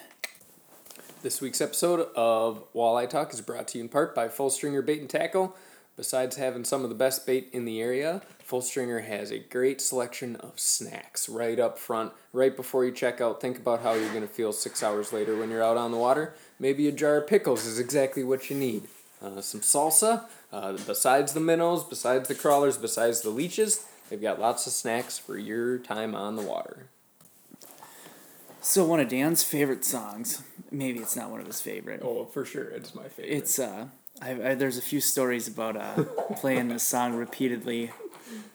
[1.24, 4.82] This week's episode of Walleye Talk is brought to you in part by Full Stringer
[4.82, 5.56] Bait and Tackle.
[5.96, 9.80] Besides having some of the best bait in the area, Full Stringer has a great
[9.80, 12.12] selection of snacks right up front.
[12.34, 15.34] Right before you check out, think about how you're going to feel six hours later
[15.34, 16.34] when you're out on the water.
[16.58, 18.82] Maybe a jar of pickles is exactly what you need.
[19.22, 24.42] Uh, some salsa, uh, besides the minnows, besides the crawlers, besides the leeches, they've got
[24.42, 26.90] lots of snacks for your time on the water.
[28.64, 32.00] So one of Dan's favorite songs, maybe it's not one of his favorite.
[32.02, 33.36] Oh, for sure, it's my favorite.
[33.36, 33.88] It's uh,
[34.22, 36.04] I, I there's a few stories about uh
[36.36, 37.90] playing this song repeatedly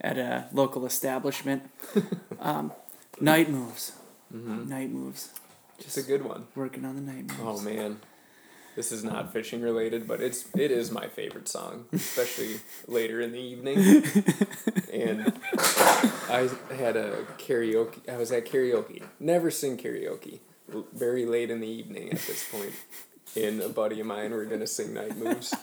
[0.01, 1.63] at a local establishment.
[2.41, 2.71] Um,
[3.19, 3.91] night moves,
[4.31, 5.29] night moves.
[5.77, 6.47] just a good one.
[6.55, 7.41] Working on the night moves.
[7.43, 7.99] Oh man,
[8.75, 13.31] this is not fishing related, but it's it is my favorite song, especially later in
[13.31, 14.03] the evening.
[14.93, 15.33] and
[16.29, 18.07] I had a karaoke.
[18.09, 19.03] I was at karaoke.
[19.19, 20.39] Never sing karaoke.
[20.93, 22.73] Very late in the evening at this point.
[23.35, 25.53] and a buddy of mine were gonna sing "Night Moves,"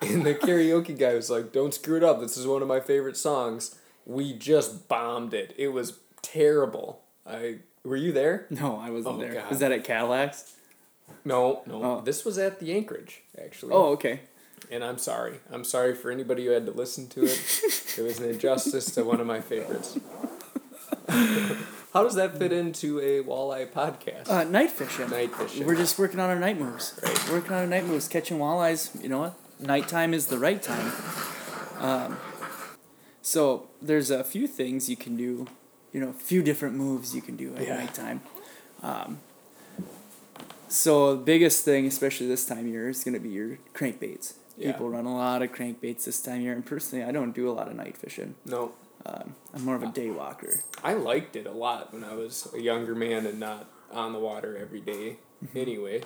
[0.00, 2.20] and the karaoke guy was like, "Don't screw it up.
[2.20, 3.76] This is one of my favorite songs."
[4.06, 5.54] We just bombed it.
[5.56, 7.00] It was terrible.
[7.26, 8.46] I were you there?
[8.50, 9.32] No, I wasn't Oh, there.
[9.34, 9.48] God.
[9.50, 10.54] Was that at Cadillacs?
[11.24, 11.82] No, no.
[11.82, 12.00] Oh.
[12.04, 13.72] This was at the Anchorage, actually.
[13.72, 14.20] Oh, okay.
[14.70, 15.40] And I'm sorry.
[15.50, 17.38] I'm sorry for anybody who had to listen to it.
[17.98, 19.98] it was an injustice to one of my favorites.
[21.92, 24.28] How does that fit into a walleye podcast?
[24.28, 25.08] Uh, night fishing.
[25.10, 25.66] Night fishing.
[25.66, 26.98] We're just working on our night moves.
[27.02, 27.30] Right.
[27.30, 29.00] Working on our night moves, catching walleyes.
[29.02, 29.34] You know what?
[29.60, 30.92] Nighttime is the right time.
[31.78, 32.16] Um,
[33.22, 35.46] so there's a few things you can do.
[35.92, 37.76] You know, a few different moves you can do at Yeah.
[37.76, 38.22] nighttime.
[38.82, 39.20] Um,
[40.74, 44.34] so the biggest thing, especially this time of year, is going to be your crankbaits.
[44.56, 44.72] Yeah.
[44.72, 47.48] People run a lot of crankbaits this time of year, and personally, I don't do
[47.48, 48.34] a lot of night fishing.
[48.44, 48.72] no.
[49.06, 50.48] Um, I'm more of a day walker.
[50.82, 54.18] I liked it a lot when I was a younger man and not on the
[54.18, 55.58] water every day Mm-hmm.
[55.58, 56.02] anyway.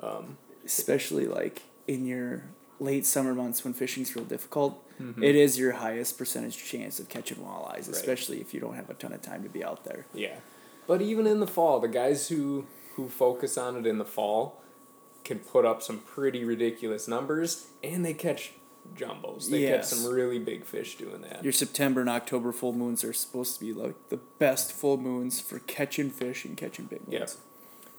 [0.00, 2.42] Um, especially like in your
[2.80, 5.22] late summer months when fishing's real difficult, Mhm.
[5.24, 7.88] it is your highest percentage chance of catching walleyes, Right.
[7.88, 10.04] especially if you don't have a ton of time to be out there.
[10.12, 10.36] yeah.
[10.86, 14.60] But even in the fall, the guys who who focus on it in the fall
[15.24, 18.52] can put up some pretty ridiculous numbers and they catch
[18.96, 19.50] jumbos.
[19.50, 19.90] They Yes.
[19.90, 21.42] catch some really big fish doing that.
[21.42, 25.40] Your September and October full moons are supposed to be like the best full moons
[25.40, 27.12] for catching fish and catching big ones.
[27.12, 27.30] Yep.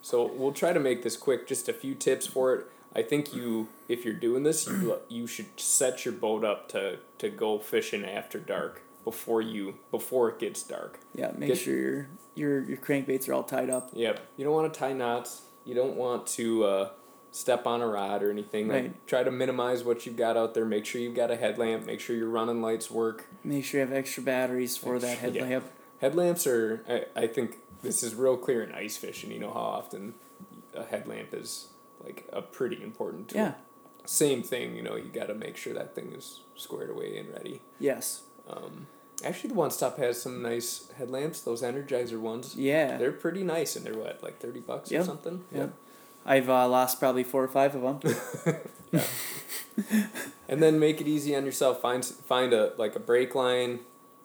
[0.01, 1.47] So we'll try to make this quick.
[1.47, 2.67] Just a few tips for it.
[2.95, 6.99] I think you, if you're doing this, you you should set your boat up to
[7.17, 10.99] to go fishing after dark before you before it gets dark.
[11.15, 13.89] Yeah, make Get- sure your your your crankbaits are all tied up.
[13.93, 14.19] Yep.
[14.35, 15.43] You don't want to tie knots.
[15.63, 16.89] You don't want to uh,
[17.31, 18.67] step on a rod or anything.
[18.67, 19.07] Like, Right.
[19.07, 20.65] Try to minimize what you've got out there.
[20.65, 21.85] Make sure you've got a headlamp.
[21.85, 23.27] Make sure your running lights work.
[23.45, 25.15] Make sure you have extra batteries for that Yeah.
[25.45, 25.65] headlamp.
[26.01, 26.83] Headlamps are.
[27.15, 29.31] I, I think this is real clear in ice fishing.
[29.31, 30.15] You know how often
[30.75, 31.67] a headlamp is
[32.03, 33.39] like a pretty important tool.
[33.41, 33.53] Yeah.
[34.05, 34.75] Same thing.
[34.75, 37.61] You know you got to make sure that thing is squared away and ready.
[37.79, 38.23] Yes.
[38.49, 38.87] Um,
[39.23, 41.41] actually, the One Stop has some nice headlamps.
[41.41, 42.56] Those Energizer ones.
[42.56, 42.97] Yeah.
[42.97, 45.06] They're pretty nice, and they're what like thirty bucks or Yep.
[45.06, 45.43] something.
[45.53, 45.73] Yep.
[46.25, 48.15] I've uh, lost probably four or five of them.
[50.47, 51.82] and then make it easy on yourself.
[51.82, 53.80] Find find a like a break line.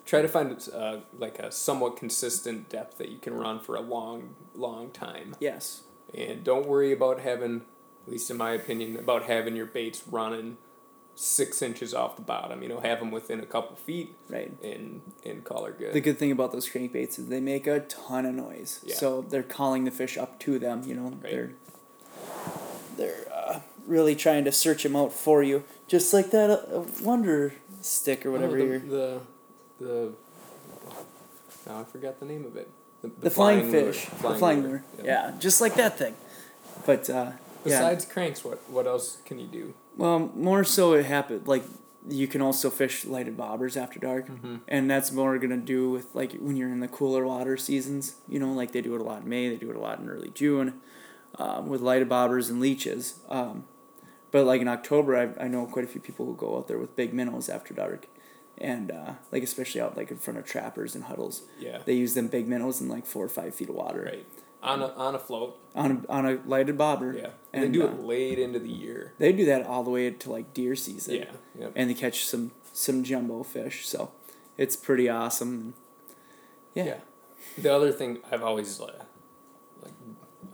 [0.05, 3.81] Try to find uh, like a somewhat consistent depth that you can run for a
[3.81, 5.37] long long time.
[5.40, 5.83] yes.
[6.14, 7.62] And don't worry about having,
[8.07, 10.59] at least in my opinion, about having your baits running
[11.14, 12.62] six inches off the bottom.
[12.62, 14.53] You know, have them within a couple feet Right.
[14.62, 15.92] and and call her good.
[15.92, 18.81] The good thing about those crankbaits is they make a ton of noise.
[18.85, 18.94] Yeah.
[18.96, 20.83] So they're calling the fish up to them.
[20.87, 21.33] You know, Right.
[21.33, 21.53] they're
[22.96, 27.55] they're uh, really trying to search them out for you, just like that uh, wonder
[27.81, 28.57] stick or whatever.
[28.57, 29.20] Oh, the, you're, the
[29.81, 30.12] the
[31.66, 32.68] now I forgot the name of it.
[33.03, 33.92] The, the, flying, lure.
[33.92, 34.85] fish, the flying lure.
[35.03, 35.33] Yeah.
[35.40, 36.14] just like that thing.
[36.87, 37.33] But uh,
[37.64, 39.75] yeah, Besides cranks, what what else can you do?
[39.96, 41.64] Well, more so it happened like
[42.09, 44.57] you can also fish lighted bobbers after dark, Mm-hmm.
[44.68, 48.16] and that's more gonna do with like when you're in the cooler water seasons.
[48.28, 50.00] You know, like they do it a lot in May, they do it a lot
[50.00, 50.81] in early June,
[51.38, 53.20] um, with lighted bobbers and leeches.
[53.28, 53.64] Um,
[54.33, 56.78] but like in October, I I know quite a few people who go out there
[56.78, 58.07] with big minnows after dark,
[58.59, 61.42] and uh, like especially out like in front of trappers and huddles.
[61.61, 61.78] Yeah.
[61.85, 64.26] They use them big minnows in like four or five feet of water Right.
[64.62, 65.59] On a on a float.
[65.75, 67.12] on a, on a lighted bobber.
[67.14, 67.31] Yeah.
[67.53, 69.12] and they do uh, it late into the year.
[69.18, 71.14] They do that all the way to like deer season.
[71.16, 71.25] Yeah.
[71.59, 71.72] Yep.
[71.75, 74.12] And they catch some some jumbo fish, so
[74.57, 75.75] it's pretty awesome.
[76.75, 76.85] Yeah.
[76.85, 76.96] Yeah.
[77.59, 79.05] The other thing I've always uh,
[79.83, 79.92] like,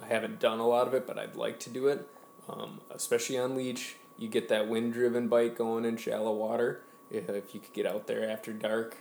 [0.03, 2.09] I haven't done a lot of it, but I'd like to do it,
[2.49, 3.97] um, especially on leech.
[4.17, 6.83] You get that wind driven bite going in shallow water.
[7.11, 8.97] If, if you could get out there after dark,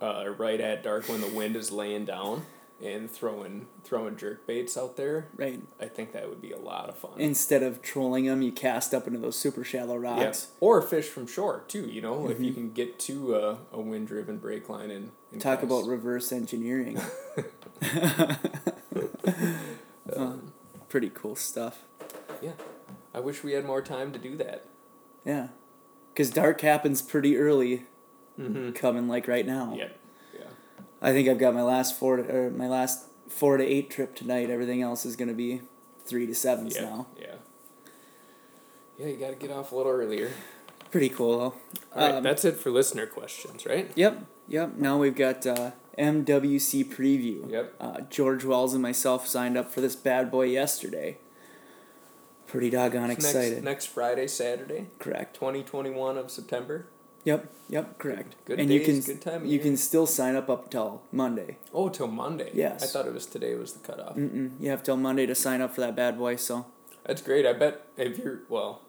[0.00, 2.46] uh, right at dark when the wind is laying down,
[2.82, 5.60] and throwing throwing jerk baits out there, Right.
[5.80, 7.12] I think that would be a lot of fun.
[7.18, 10.48] Instead of trolling them, you cast up into those super shallow rocks.
[10.50, 10.56] Yeah.
[10.60, 11.86] Or fish from shore too.
[11.86, 15.40] You know, if you can get to a, a wind driven break line and, and
[15.40, 15.64] Talk cast.
[15.64, 17.00] about reverse engineering.
[20.16, 20.32] Uh,
[20.88, 21.84] pretty cool stuff.
[22.42, 22.52] yeah.
[23.14, 24.64] I wish we had more time to do that.
[25.24, 25.48] Yeah.
[26.12, 27.84] Because dark happens pretty early,
[28.38, 28.70] Mm-hmm.
[28.72, 29.74] coming like right now.
[29.76, 29.88] Yeah.
[31.02, 34.14] I think I've got my last four to, or my last four to eight trip
[34.14, 34.50] tonight.
[34.50, 35.62] Everything else is gonna be
[36.04, 36.82] three to sevens Yeah.
[36.82, 37.06] now.
[37.18, 37.34] Yeah.
[38.98, 40.30] Yeah, you got to get off a little earlier.
[40.90, 41.44] Pretty cool though.
[41.44, 41.54] All
[41.94, 43.90] right, Um, that's it for listener questions, right?
[43.94, 44.76] Yep, yep.
[44.76, 47.50] Now we've got uh, MWC preview.
[47.50, 47.74] Yep.
[47.80, 51.16] Uh, George Wells and myself signed up for this bad boy yesterday.
[52.46, 53.52] Pretty doggone excited.
[53.52, 55.34] Next, next Friday, Saturday, Correct.
[55.34, 56.86] 2021 of September.
[57.24, 57.98] Yep, yep.
[57.98, 58.34] Correct.
[58.46, 59.62] Good and days, you can good time of you year.
[59.62, 61.58] can still sign up up till Monday.
[61.74, 62.50] Oh, till Monday.
[62.54, 62.82] Yes.
[62.82, 64.16] I thought it was today was the cutoff.
[64.16, 64.52] Mm-mm.
[64.58, 66.36] You have till Monday to sign up for that bad boy.
[66.36, 66.66] So
[67.04, 67.46] That's great.
[67.46, 68.80] I bet if you're well,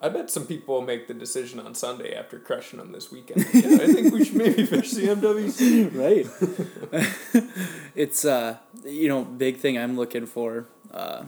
[0.00, 3.46] I bet some people will make the decision on Sunday after crushing them this weekend.
[3.54, 5.94] yeah, I think we should maybe fish the MWC.
[6.92, 7.44] right.
[7.94, 11.24] it's uh you know big thing I'm looking for uh,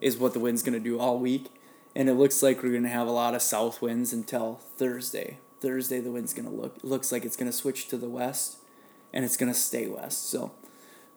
[0.00, 1.52] is what the wind's gonna do all week,
[1.94, 5.38] and it looks like we're gonna have a lot of south winds until Thursday.
[5.64, 8.58] Thursday the wind's gonna look looks like it's gonna switch to the west,
[9.12, 10.28] and it's gonna stay west.
[10.30, 10.52] So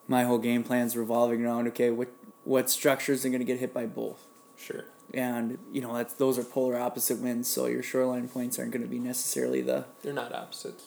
[0.06, 2.08] my whole game plan's revolving around okay what
[2.44, 4.26] what structures are gonna get hit by both.
[4.56, 4.84] Sure.
[5.14, 8.82] And you know that's those are polar opposite winds, so your shoreline points aren't going
[8.82, 10.84] to be necessarily the They're not opposites.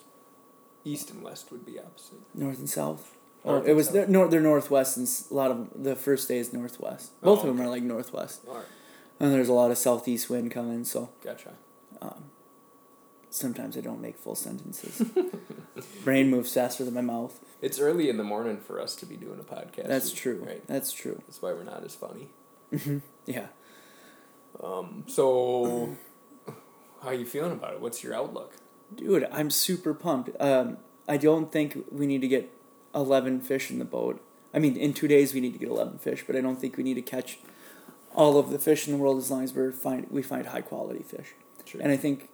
[0.86, 2.20] East and west would be opposite.
[2.36, 3.16] north and south.
[3.46, 3.94] North oh, it was south.
[4.08, 7.12] they're, they're northwest, and a lot of the first day is northwest.
[7.24, 8.66] Oh, Both of them are like northwest, All right.
[9.20, 10.84] and there's a lot of southeast wind coming.
[10.84, 11.54] So Gotcha.
[12.02, 12.26] um,
[13.32, 15.04] sometimes I don't make full sentences.
[16.04, 17.40] Brain moves faster than my mouth.
[17.62, 19.88] It's early in the morning for us to be doing a podcast.
[19.88, 20.44] That's true.
[20.46, 20.66] Right.
[20.68, 21.22] That's true.
[21.28, 22.30] That's why we're not as funny.
[23.26, 23.48] Yeah.
[24.62, 25.06] Um.
[25.08, 25.98] So,
[27.02, 27.82] how are you feeling about it?
[27.82, 28.56] What's your outlook?
[28.96, 30.30] Dude, I'm super pumped.
[30.40, 32.52] Um, I don't think we need to get
[32.94, 34.22] 11 fish in the boat.
[34.54, 36.78] I mean, in two days we need to get 11 fish, but I don't think
[36.78, 37.40] we need to catch
[38.14, 40.62] all of the fish in the world as long as we're find we find high
[40.62, 41.34] quality fish.
[41.66, 41.82] Sure.
[41.82, 42.30] And I think,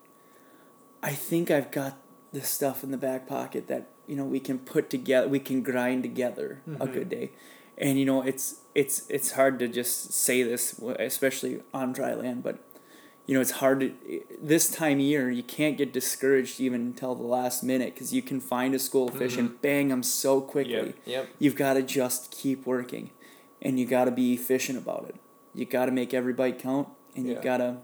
[1.03, 1.97] I think I've got
[2.33, 5.27] the stuff in the back pocket that you know we can put together.
[5.27, 6.93] We can grind together a Mhm.
[6.93, 7.31] good day,
[7.77, 12.43] and you know it's it's it's hard to just say this, especially on dry land,
[12.43, 12.57] but
[13.25, 13.93] you know it's hard to
[14.41, 18.21] this time of year you can't get discouraged even until the last minute because you
[18.21, 20.95] can find a school of fish and bang them so quickly Yep.
[21.05, 21.27] Yep.
[21.37, 23.09] you've got to just keep working
[23.61, 25.15] and you got to be efficient about it
[25.53, 27.77] you got to make every bite count and you got to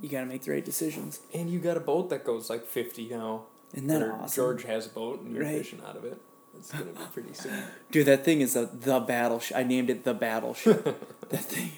[0.00, 2.66] you got to make the right decisions And you got a boat that goes like
[2.66, 3.42] fifty now.
[3.72, 5.58] isn't that awesome George has a boat, and you're Right.
[5.58, 6.20] fishing out of it.
[6.56, 7.64] It's gonna be pretty soon.
[7.90, 10.84] dude that thing is a, the battleship i named it the battleship
[11.30, 11.72] that thing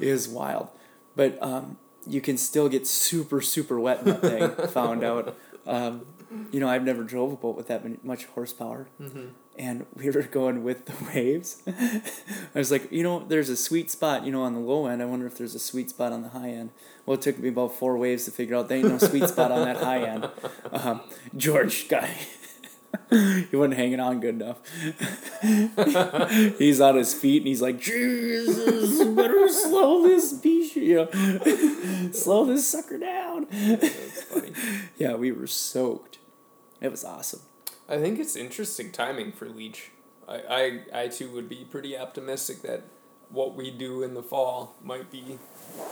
[0.00, 0.68] is wild
[1.14, 1.76] but um,
[2.06, 6.06] you can still get super super wet in that thing found out um,
[6.50, 8.88] you know, I've never drove a boat with that many, much horsepower.
[9.00, 9.26] Mm-hmm.
[9.58, 11.62] And we were going with the waves.
[11.66, 15.02] I was like, you know, there's a sweet spot, you know, on the low end.
[15.02, 16.70] I wonder if there's a sweet spot on the high end.
[17.06, 19.52] Well, it took me about four waves to figure out there ain't no sweet spot
[19.52, 20.28] on that high end.
[20.72, 21.00] Um,
[21.36, 22.10] George guy,
[23.10, 24.58] he wasn't hanging on good enough.
[26.58, 32.44] he's on his feet and he's like, Jesus, better slow this piece, you know, slow
[32.44, 33.46] this sucker down.
[34.98, 36.18] Yeah, we were soaked.
[36.80, 37.40] It was awesome.
[37.88, 39.90] I think it's interesting timing for Leech.
[40.28, 42.82] I, I, I too would be pretty optimistic that
[43.30, 45.38] what we do in the fall might be.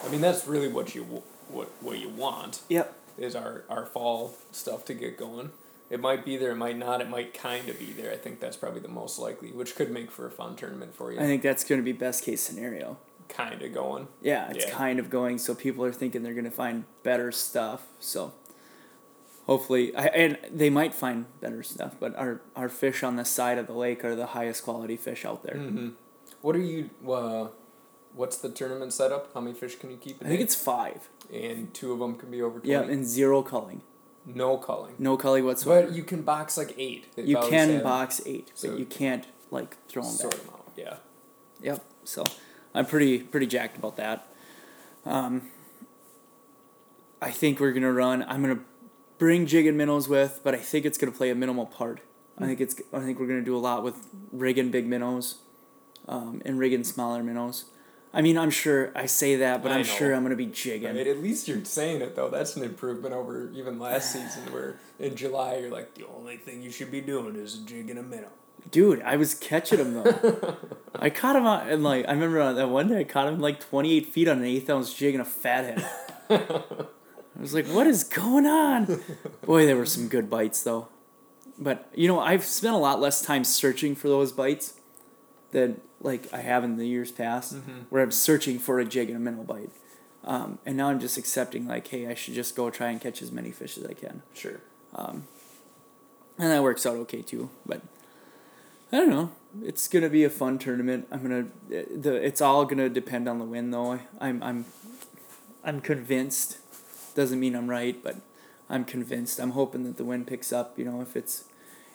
[0.04, 2.94] I mean, that's really what you what what you want Yep.
[3.18, 5.50] is our our fall stuff to get going.
[5.90, 7.00] It might be there, it might not.
[7.00, 8.10] It might kind of be there.
[8.10, 11.12] I think that's probably the most likely, which could make for a fun tournament for
[11.12, 11.20] you.
[11.20, 12.96] I think that's going to be best case scenario.
[13.28, 14.08] kind of going.
[14.22, 14.70] Yeah, it's Yeah.
[14.72, 15.38] kind of going.
[15.38, 17.82] So people are thinking they're going to find better stuff.
[18.00, 18.32] So
[19.46, 21.94] hopefully, I, and they might find better stuff.
[22.00, 25.24] But our our fish on the side of the lake are the highest quality fish
[25.24, 25.56] out there.
[25.56, 25.88] Mm-hmm.
[26.42, 26.90] What are you?
[27.08, 27.48] Uh,
[28.14, 29.32] what's the tournament setup?
[29.34, 30.22] How many fish can you keep?
[30.24, 31.08] I think it's five.
[31.32, 32.72] and two of them can be over twenty.
[32.72, 33.82] Yeah, and zero culling.
[34.26, 34.94] no culling.
[34.98, 35.86] No culling whatsoever.
[35.88, 37.06] But you can box like eight.
[37.16, 40.70] You can box eight, So- but you can't like throw them sort them out.
[40.76, 40.96] Yeah.
[41.62, 41.84] Yep.
[42.04, 42.24] So
[42.74, 44.26] I'm pretty pretty jacked about that.
[45.06, 45.50] Um,
[47.22, 48.22] I think we're gonna run.
[48.28, 48.60] I'm gonna
[49.24, 52.00] bring jig and minnows with, but I think it's gonna play a minimal part.
[52.36, 52.76] I think it's.
[52.92, 55.36] I think we're gonna do a lot with rigging big minnows,
[56.06, 57.64] um, and rigging smaller minnows.
[58.12, 59.86] I mean, I'm sure I say that, but I I'm know.
[59.86, 60.94] sure I'm gonna be jigging.
[60.94, 62.28] Right, at least you're saying it though.
[62.28, 66.60] That's an improvement over even last season, where in July you're like, the only thing
[66.60, 68.28] you should be doing is jigging a minnow.
[68.70, 70.58] Dude, I was catching him though.
[70.94, 73.58] I caught him on, and like I remember that one day I caught him like
[73.58, 75.82] 28 feet on an eighth ounce jig and a fathead.
[77.36, 79.02] I was like, what is going on?
[79.44, 80.88] Boy, there were some good bites though.
[81.58, 84.74] But you know, I've spent a lot less time searching for those bites
[85.50, 87.82] than like I have in the years past, mm-hmm.
[87.90, 89.70] where I'm searching for a jig and a minnow bite.
[90.24, 93.20] Um, and now I'm just accepting like, hey, I should just go try and catch
[93.20, 94.60] as many fish as I can Sure.
[94.94, 95.24] Um,
[96.38, 97.50] and that works out okay too.
[97.66, 97.82] But
[98.92, 99.32] I don't know.
[99.62, 101.06] It's gonna be a fun tournament.
[101.10, 102.14] I'm gonna eh, the.
[102.14, 104.00] It's all gonna depend on the win, though.
[104.20, 104.64] I'm I'm
[105.64, 106.58] I'm convinced.
[107.14, 108.16] Doesn't mean I'm right, but
[108.68, 109.38] I'm convinced.
[109.38, 110.78] I'm hoping that the wind picks up.
[110.78, 111.44] You know, if it's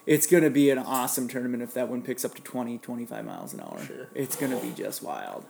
[0.06, 3.54] it's gonna be an awesome tournament if that wind picks up to 20, 25 miles
[3.54, 3.84] an hour.
[3.86, 4.08] Sure.
[4.16, 5.46] It's gonna be just wild.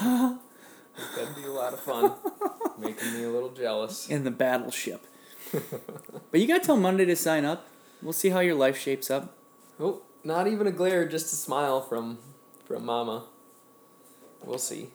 [0.00, 2.12] That'd be a lot of fun.
[2.78, 4.08] Making me a little jealous.
[4.08, 5.06] In the battleship.
[6.30, 7.66] but you got till Monday to sign up.
[8.02, 9.36] We'll see how your life shapes up.
[9.80, 12.18] Oh, not even a glare, just a smile from
[12.64, 13.24] from Mama.
[14.44, 14.88] We'll see.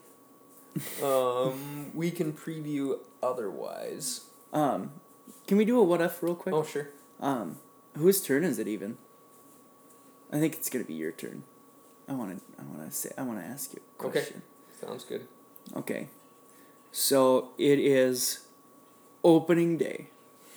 [1.03, 4.25] Um, we can preview otherwise.
[4.51, 4.91] Um,
[5.47, 6.53] can we do a what if real quick?
[6.55, 6.89] Oh, sure.
[7.19, 7.57] Um,
[7.97, 8.97] whose turn is it even?
[10.31, 11.43] I think it's gonna be your turn.
[12.07, 14.11] I wanna I wanna say I wanna ask you a Okay.
[14.19, 14.41] question.
[14.81, 15.27] Sounds good.
[15.75, 16.07] Okay.
[16.91, 18.47] So it is
[19.23, 20.07] opening day.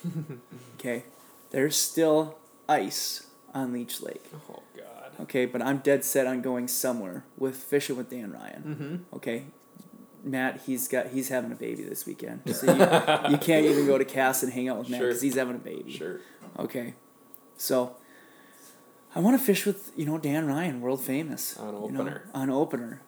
[0.79, 1.03] okay.
[1.51, 4.25] There's still ice on Leech Lake.
[4.49, 5.11] Oh God.
[5.21, 8.63] Okay, but I'm dead set on going somewhere with fishing with Dan Ryan.
[9.09, 9.15] Mm-hmm.
[9.15, 9.45] Okay.
[10.23, 12.73] Matt, he's got he's having a baby this weekend, so you,
[13.31, 15.07] you can't even go to Cass and hang out with Matt Sure.
[15.09, 15.91] because he's having a baby.
[15.91, 16.19] Sure.
[16.59, 16.93] Okay.
[17.57, 17.95] So
[19.15, 21.57] I want to fish with, you know, Dan Ryan, world famous.
[21.57, 22.29] On you know, opener.
[22.33, 23.01] on opener.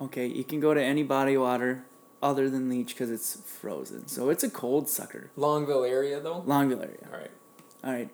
[0.00, 1.84] Okay, you can go to any body of water
[2.22, 4.06] other than Leech because it's frozen.
[4.08, 5.30] So it's a cold sucker.
[5.36, 6.42] Longville area though.
[6.42, 7.08] Longville area.
[7.12, 7.30] All right.
[7.82, 8.10] All right,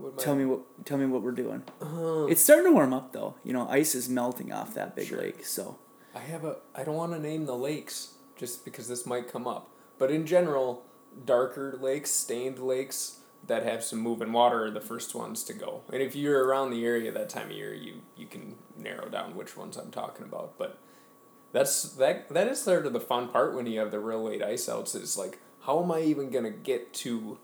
[0.00, 1.62] am I- tell me what tell me what we're doing.
[1.80, 3.34] Uh, It's starting to warm up though.
[3.44, 5.18] You know, ice is melting off that big Sure.
[5.18, 5.44] lake.
[5.44, 5.78] So
[6.14, 6.56] I have a.
[6.74, 10.26] I don't want to name the lakes just because this might come up, but in
[10.26, 10.84] general,
[11.24, 15.82] darker lakes, stained lakes that have some moving water are the first ones to go.
[15.92, 19.36] And if you're around the area that time of year, you you can narrow down
[19.36, 20.58] which ones I'm talking about.
[20.58, 20.78] But
[21.52, 22.28] that's that.
[22.30, 24.94] That is sort of the fun part when you have the real late ice outs.
[24.94, 27.38] Is like, how am I even gonna get to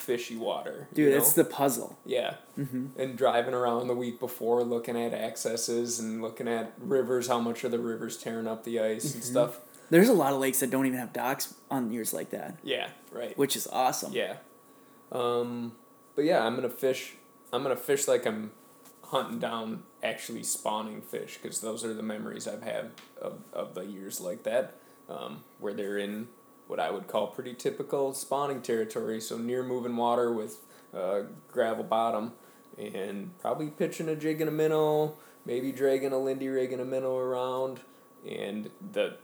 [0.00, 0.88] fishy water?
[0.92, 1.18] dude, know?
[1.18, 1.98] it's the puzzle.
[2.04, 2.34] Yeah.
[2.58, 3.00] Mm-hmm.
[3.00, 7.64] And driving around the week before, looking at accesses and looking at rivers, how much
[7.64, 9.26] are the rivers tearing up the ice and Mhm.
[9.26, 9.60] stuff.
[9.90, 12.90] There's a lot of lakes that don't even have docks on years like that, Yeah,
[13.12, 13.36] right.
[13.36, 14.12] which is awesome.
[14.12, 14.36] Yeah.
[15.12, 15.76] Um,
[16.14, 17.16] but yeah, I'm gonna fish.
[17.52, 18.52] I'm gonna fish like I'm
[19.04, 23.82] hunting down actually spawning fish because those are the memories I've had of, of the
[23.84, 24.74] years like that,
[25.08, 26.28] um, where they're in
[26.70, 29.20] what I would call pretty typical spawning territory.
[29.20, 30.58] So near moving water with
[30.94, 32.32] uh, gravel bottom,
[32.78, 36.84] and probably pitching a jig and a minnow, maybe dragging a Lindy rig and a
[36.84, 37.80] minnow around,
[38.26, 39.16] and the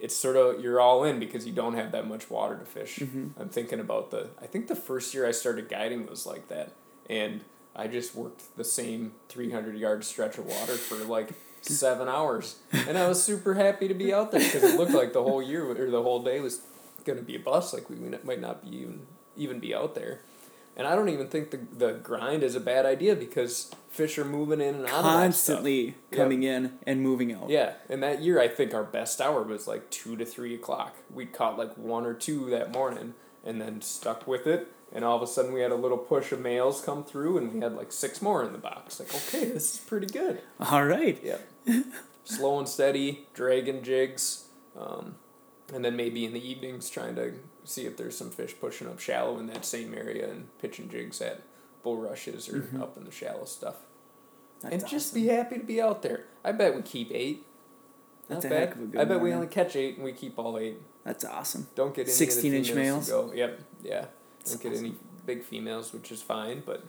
[0.00, 2.98] it's sort of you're all in because you don't have that much water to fish.
[2.98, 3.40] Mm-hmm.
[3.40, 6.72] I'm thinking about the I think the first year I started guiding was like that,
[7.08, 7.42] and
[7.74, 11.30] I just worked the same three hundred yard stretch of water for like
[11.64, 15.12] seven hours, and I was super happy to be out there because it looked like
[15.12, 16.60] the whole year or the whole day was
[17.04, 17.72] gonna be a bust.
[17.74, 19.06] Like we might not be even
[19.36, 20.20] even be out there.
[20.76, 24.24] And I don't even think the, the grind is a bad idea because fish are
[24.24, 25.22] moving in and out of that stuff.
[25.22, 27.48] Constantly coming in and moving out.
[27.48, 30.96] Yeah, and that year I think our best hour was like two to three o'clock.
[31.12, 34.66] We caught like one or two that morning, and then stuck with it.
[34.94, 37.52] And all of a sudden we had a little push of males come through, and
[37.52, 39.00] we had like six more in the box.
[39.00, 40.40] Like, okay, this is pretty good.
[40.60, 41.20] All right.
[41.22, 41.48] Yep.
[42.22, 44.44] Slow and steady, dragging jigs,
[44.78, 45.16] um,
[45.74, 47.34] and then maybe in the evenings trying to
[47.64, 51.20] see if there's some fish pushing up shallow in that same area and pitching jigs
[51.20, 51.42] at
[51.82, 53.76] bulrushes or up in the shallow stuff.
[54.62, 55.22] That's and just awesome.
[55.22, 56.24] be happy to be out there.
[56.44, 57.46] I bet we keep eight.
[58.28, 58.68] That's Not a bad.
[58.68, 60.78] heck of a good I bet we only catch eight and we keep all eight.
[61.04, 61.68] That's awesome.
[61.74, 63.08] Don't get any 16 of the inch males?
[63.10, 63.32] Go.
[63.34, 63.60] Yep.
[63.82, 64.06] Yeah.
[64.44, 64.94] Don't get any
[65.26, 66.62] big females, which is fine.
[66.64, 66.84] But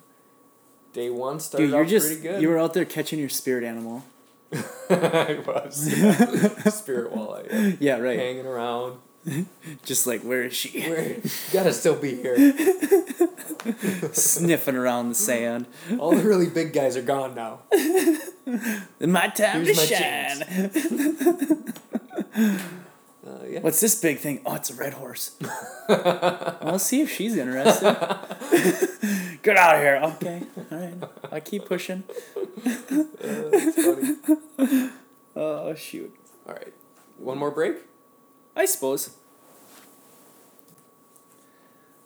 [0.94, 2.42] day one started Dude, you're off just pretty good.
[2.42, 4.04] you were out there catching your spirit animal.
[4.90, 5.98] I was.
[5.98, 6.70] yeah.
[6.70, 7.52] Spirit walleye.
[7.52, 7.76] Yeah.
[7.80, 8.18] Yeah, right.
[8.20, 9.00] Hanging around.
[9.84, 10.88] Just like where is she?
[10.88, 11.18] Where
[11.52, 12.54] gotta still be here.
[14.14, 15.66] Sniffing around the sand.
[15.98, 17.62] All the really big guys are gone now.
[19.00, 19.88] My time Here's to my
[22.44, 22.76] shine.
[23.48, 23.60] Yeah.
[23.60, 24.42] What's this big thing?
[24.46, 25.36] Oh, it's a red horse.
[25.88, 27.96] well, let's see if she's interested.
[29.44, 30.00] Get out of here.
[30.16, 30.44] Okay.
[30.72, 30.94] All right.
[31.32, 32.04] I keep pushing.
[34.58, 34.90] Uh.
[35.38, 36.16] Oh, shoot.
[36.48, 36.74] All right.
[37.18, 37.76] One more break.
[38.56, 39.16] I suppose.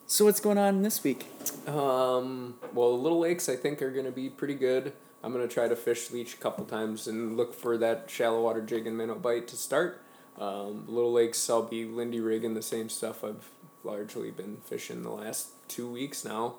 [0.07, 1.27] So, what's going on this week?
[1.67, 4.93] Um, well, the Little Lakes I think are gonna be pretty good.
[5.23, 8.61] I'm gonna try to fish leech a couple times and look for that shallow water
[8.61, 10.01] jig and minnow bite to start.
[10.37, 13.49] Um, Little Lakes I'll be Lindy rigging the same stuff I've
[13.83, 16.55] largely been fishing the last two weeks now,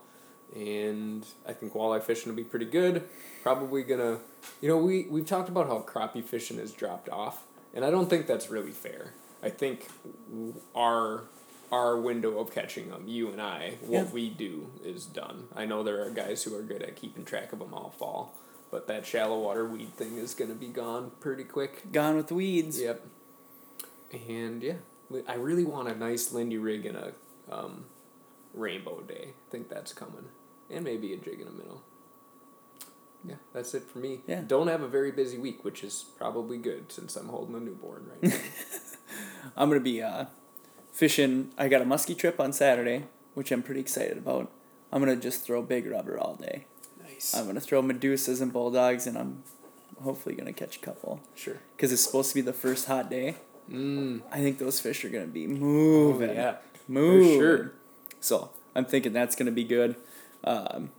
[0.54, 3.04] and I think walleye fishing will be pretty good.
[3.42, 4.18] Probably gonna,
[4.60, 7.44] you know, we we've talked about how crappie fishing has dropped off,
[7.74, 9.12] and I don't think that's really fair.
[9.42, 9.88] I think
[10.74, 11.22] our
[11.72, 14.10] our window of catching them, you and I, what Yeah.
[14.12, 15.48] we do is done.
[15.54, 18.34] I know there are guys who are good at keeping track of them all fall,
[18.72, 21.92] but that shallow water weed thing is gonna be gone pretty quick.
[21.92, 22.80] Gone with the weeds.
[22.80, 23.06] Yep.
[24.12, 24.74] And yeah,
[25.28, 27.12] I really want a nice Lindy rig and a
[27.50, 27.84] um,
[28.54, 29.28] rainbow day.
[29.28, 30.26] I think that's coming,
[30.70, 31.82] and maybe a jig in a minnow.
[33.24, 34.20] Yeah, that's it for me.
[34.26, 34.42] Yeah.
[34.46, 38.08] Don't have a very busy week, which is probably good since I'm holding a newborn
[38.08, 38.38] right now.
[39.56, 40.26] I'm going to be uh,
[40.92, 41.50] fishing.
[41.58, 43.04] I got a muskie trip on Saturday,
[43.34, 44.50] which I'm pretty excited about.
[44.90, 46.64] I'm going to just throw big rubber all day.
[47.02, 47.34] nice.
[47.34, 49.42] I'm going to throw Medussas and Bulldawgs, and I'm
[50.02, 51.20] hopefully going to catch a couple.
[51.34, 51.58] sure.
[51.76, 53.36] Because it's supposed to be the first hot day.
[53.70, 54.22] Mm.
[54.30, 56.30] I think those fish are going to be moving.
[56.30, 56.56] Oh, yeah.
[56.88, 57.38] moving.
[57.38, 57.72] sure.
[58.20, 59.96] So I'm thinking that's going to be good.
[60.44, 60.90] Um,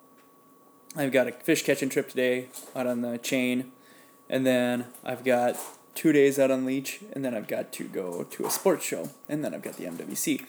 [0.95, 3.72] I've got a fish catching trip today out on the chain,
[4.30, 5.57] and then I've got
[5.95, 9.09] two days out on leech, and then I've got to go to a sports show,
[9.30, 10.45] and then I've got the MWC.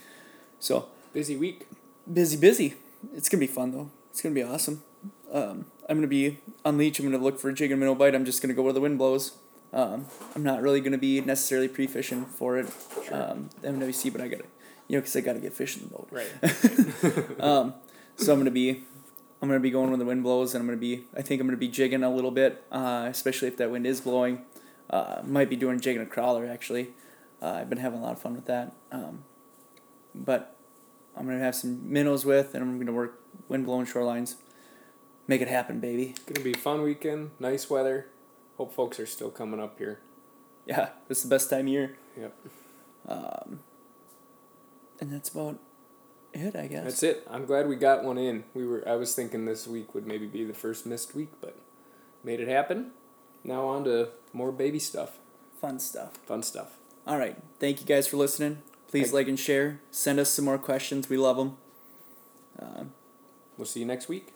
[0.59, 1.67] So Busy week.
[2.13, 2.75] busy, busy.
[3.15, 3.91] It's gonna be fun though.
[4.11, 4.83] It's gonna be awesome.
[5.31, 6.99] Um, I'm gonna be on leech.
[6.99, 8.15] I'm gonna look for a jig and minnow bite.
[8.15, 9.33] I'm just gonna go where the wind blows.
[9.73, 12.73] Um, I'm not really gonna be necessarily pre fishing for it.
[13.07, 13.31] Sure.
[13.31, 14.45] Um, MWC, but I gotta,
[14.89, 16.09] you know, because I gotta get fish in the boat.
[16.11, 17.41] Right.
[17.43, 17.75] Um,
[18.17, 18.85] so I'm gonna be,
[19.41, 21.05] I'm gonna be going when the wind blows, and I'm gonna be.
[21.17, 24.01] I think I'm gonna be jigging a little bit, uh, especially if that wind is
[24.01, 24.43] blowing.
[24.91, 26.89] Uh, might be doing jigging a crawler actually.
[27.41, 28.73] Uh, I've been having a lot of fun with that.
[28.93, 29.25] Um,
[30.15, 30.57] but
[31.17, 34.37] I'm gonna have some minnows with, and I'm gonna work wind blowing shorelines.
[35.27, 36.15] Make it happen, baby.
[36.27, 37.31] Gonna be a fun weekend.
[37.41, 38.07] Nice weather.
[38.63, 39.99] Hope folks are still coming up here.
[40.67, 41.97] Yeah, this is the best time of year.
[42.17, 42.33] Yep.
[43.09, 43.59] Um,
[45.01, 45.59] and that's about
[46.33, 46.85] it, I guess.
[46.85, 47.27] That's it.
[47.29, 48.45] I'm glad we got one in.
[48.55, 48.87] We were.
[48.89, 51.57] I was thinking this week would maybe be the first missed week, but
[52.23, 52.93] made it happen.
[53.43, 55.19] Now on to more baby stuff,
[55.61, 56.13] Fun stuff.
[56.25, 56.77] fun stuff.
[57.05, 57.37] All right.
[57.59, 58.63] Thank you guys for listening.
[58.87, 59.81] Please Thank- like and share.
[59.91, 61.09] Send us some more questions.
[61.09, 61.57] We love them.
[62.61, 62.93] Um,
[63.59, 64.33] We'll see you next week.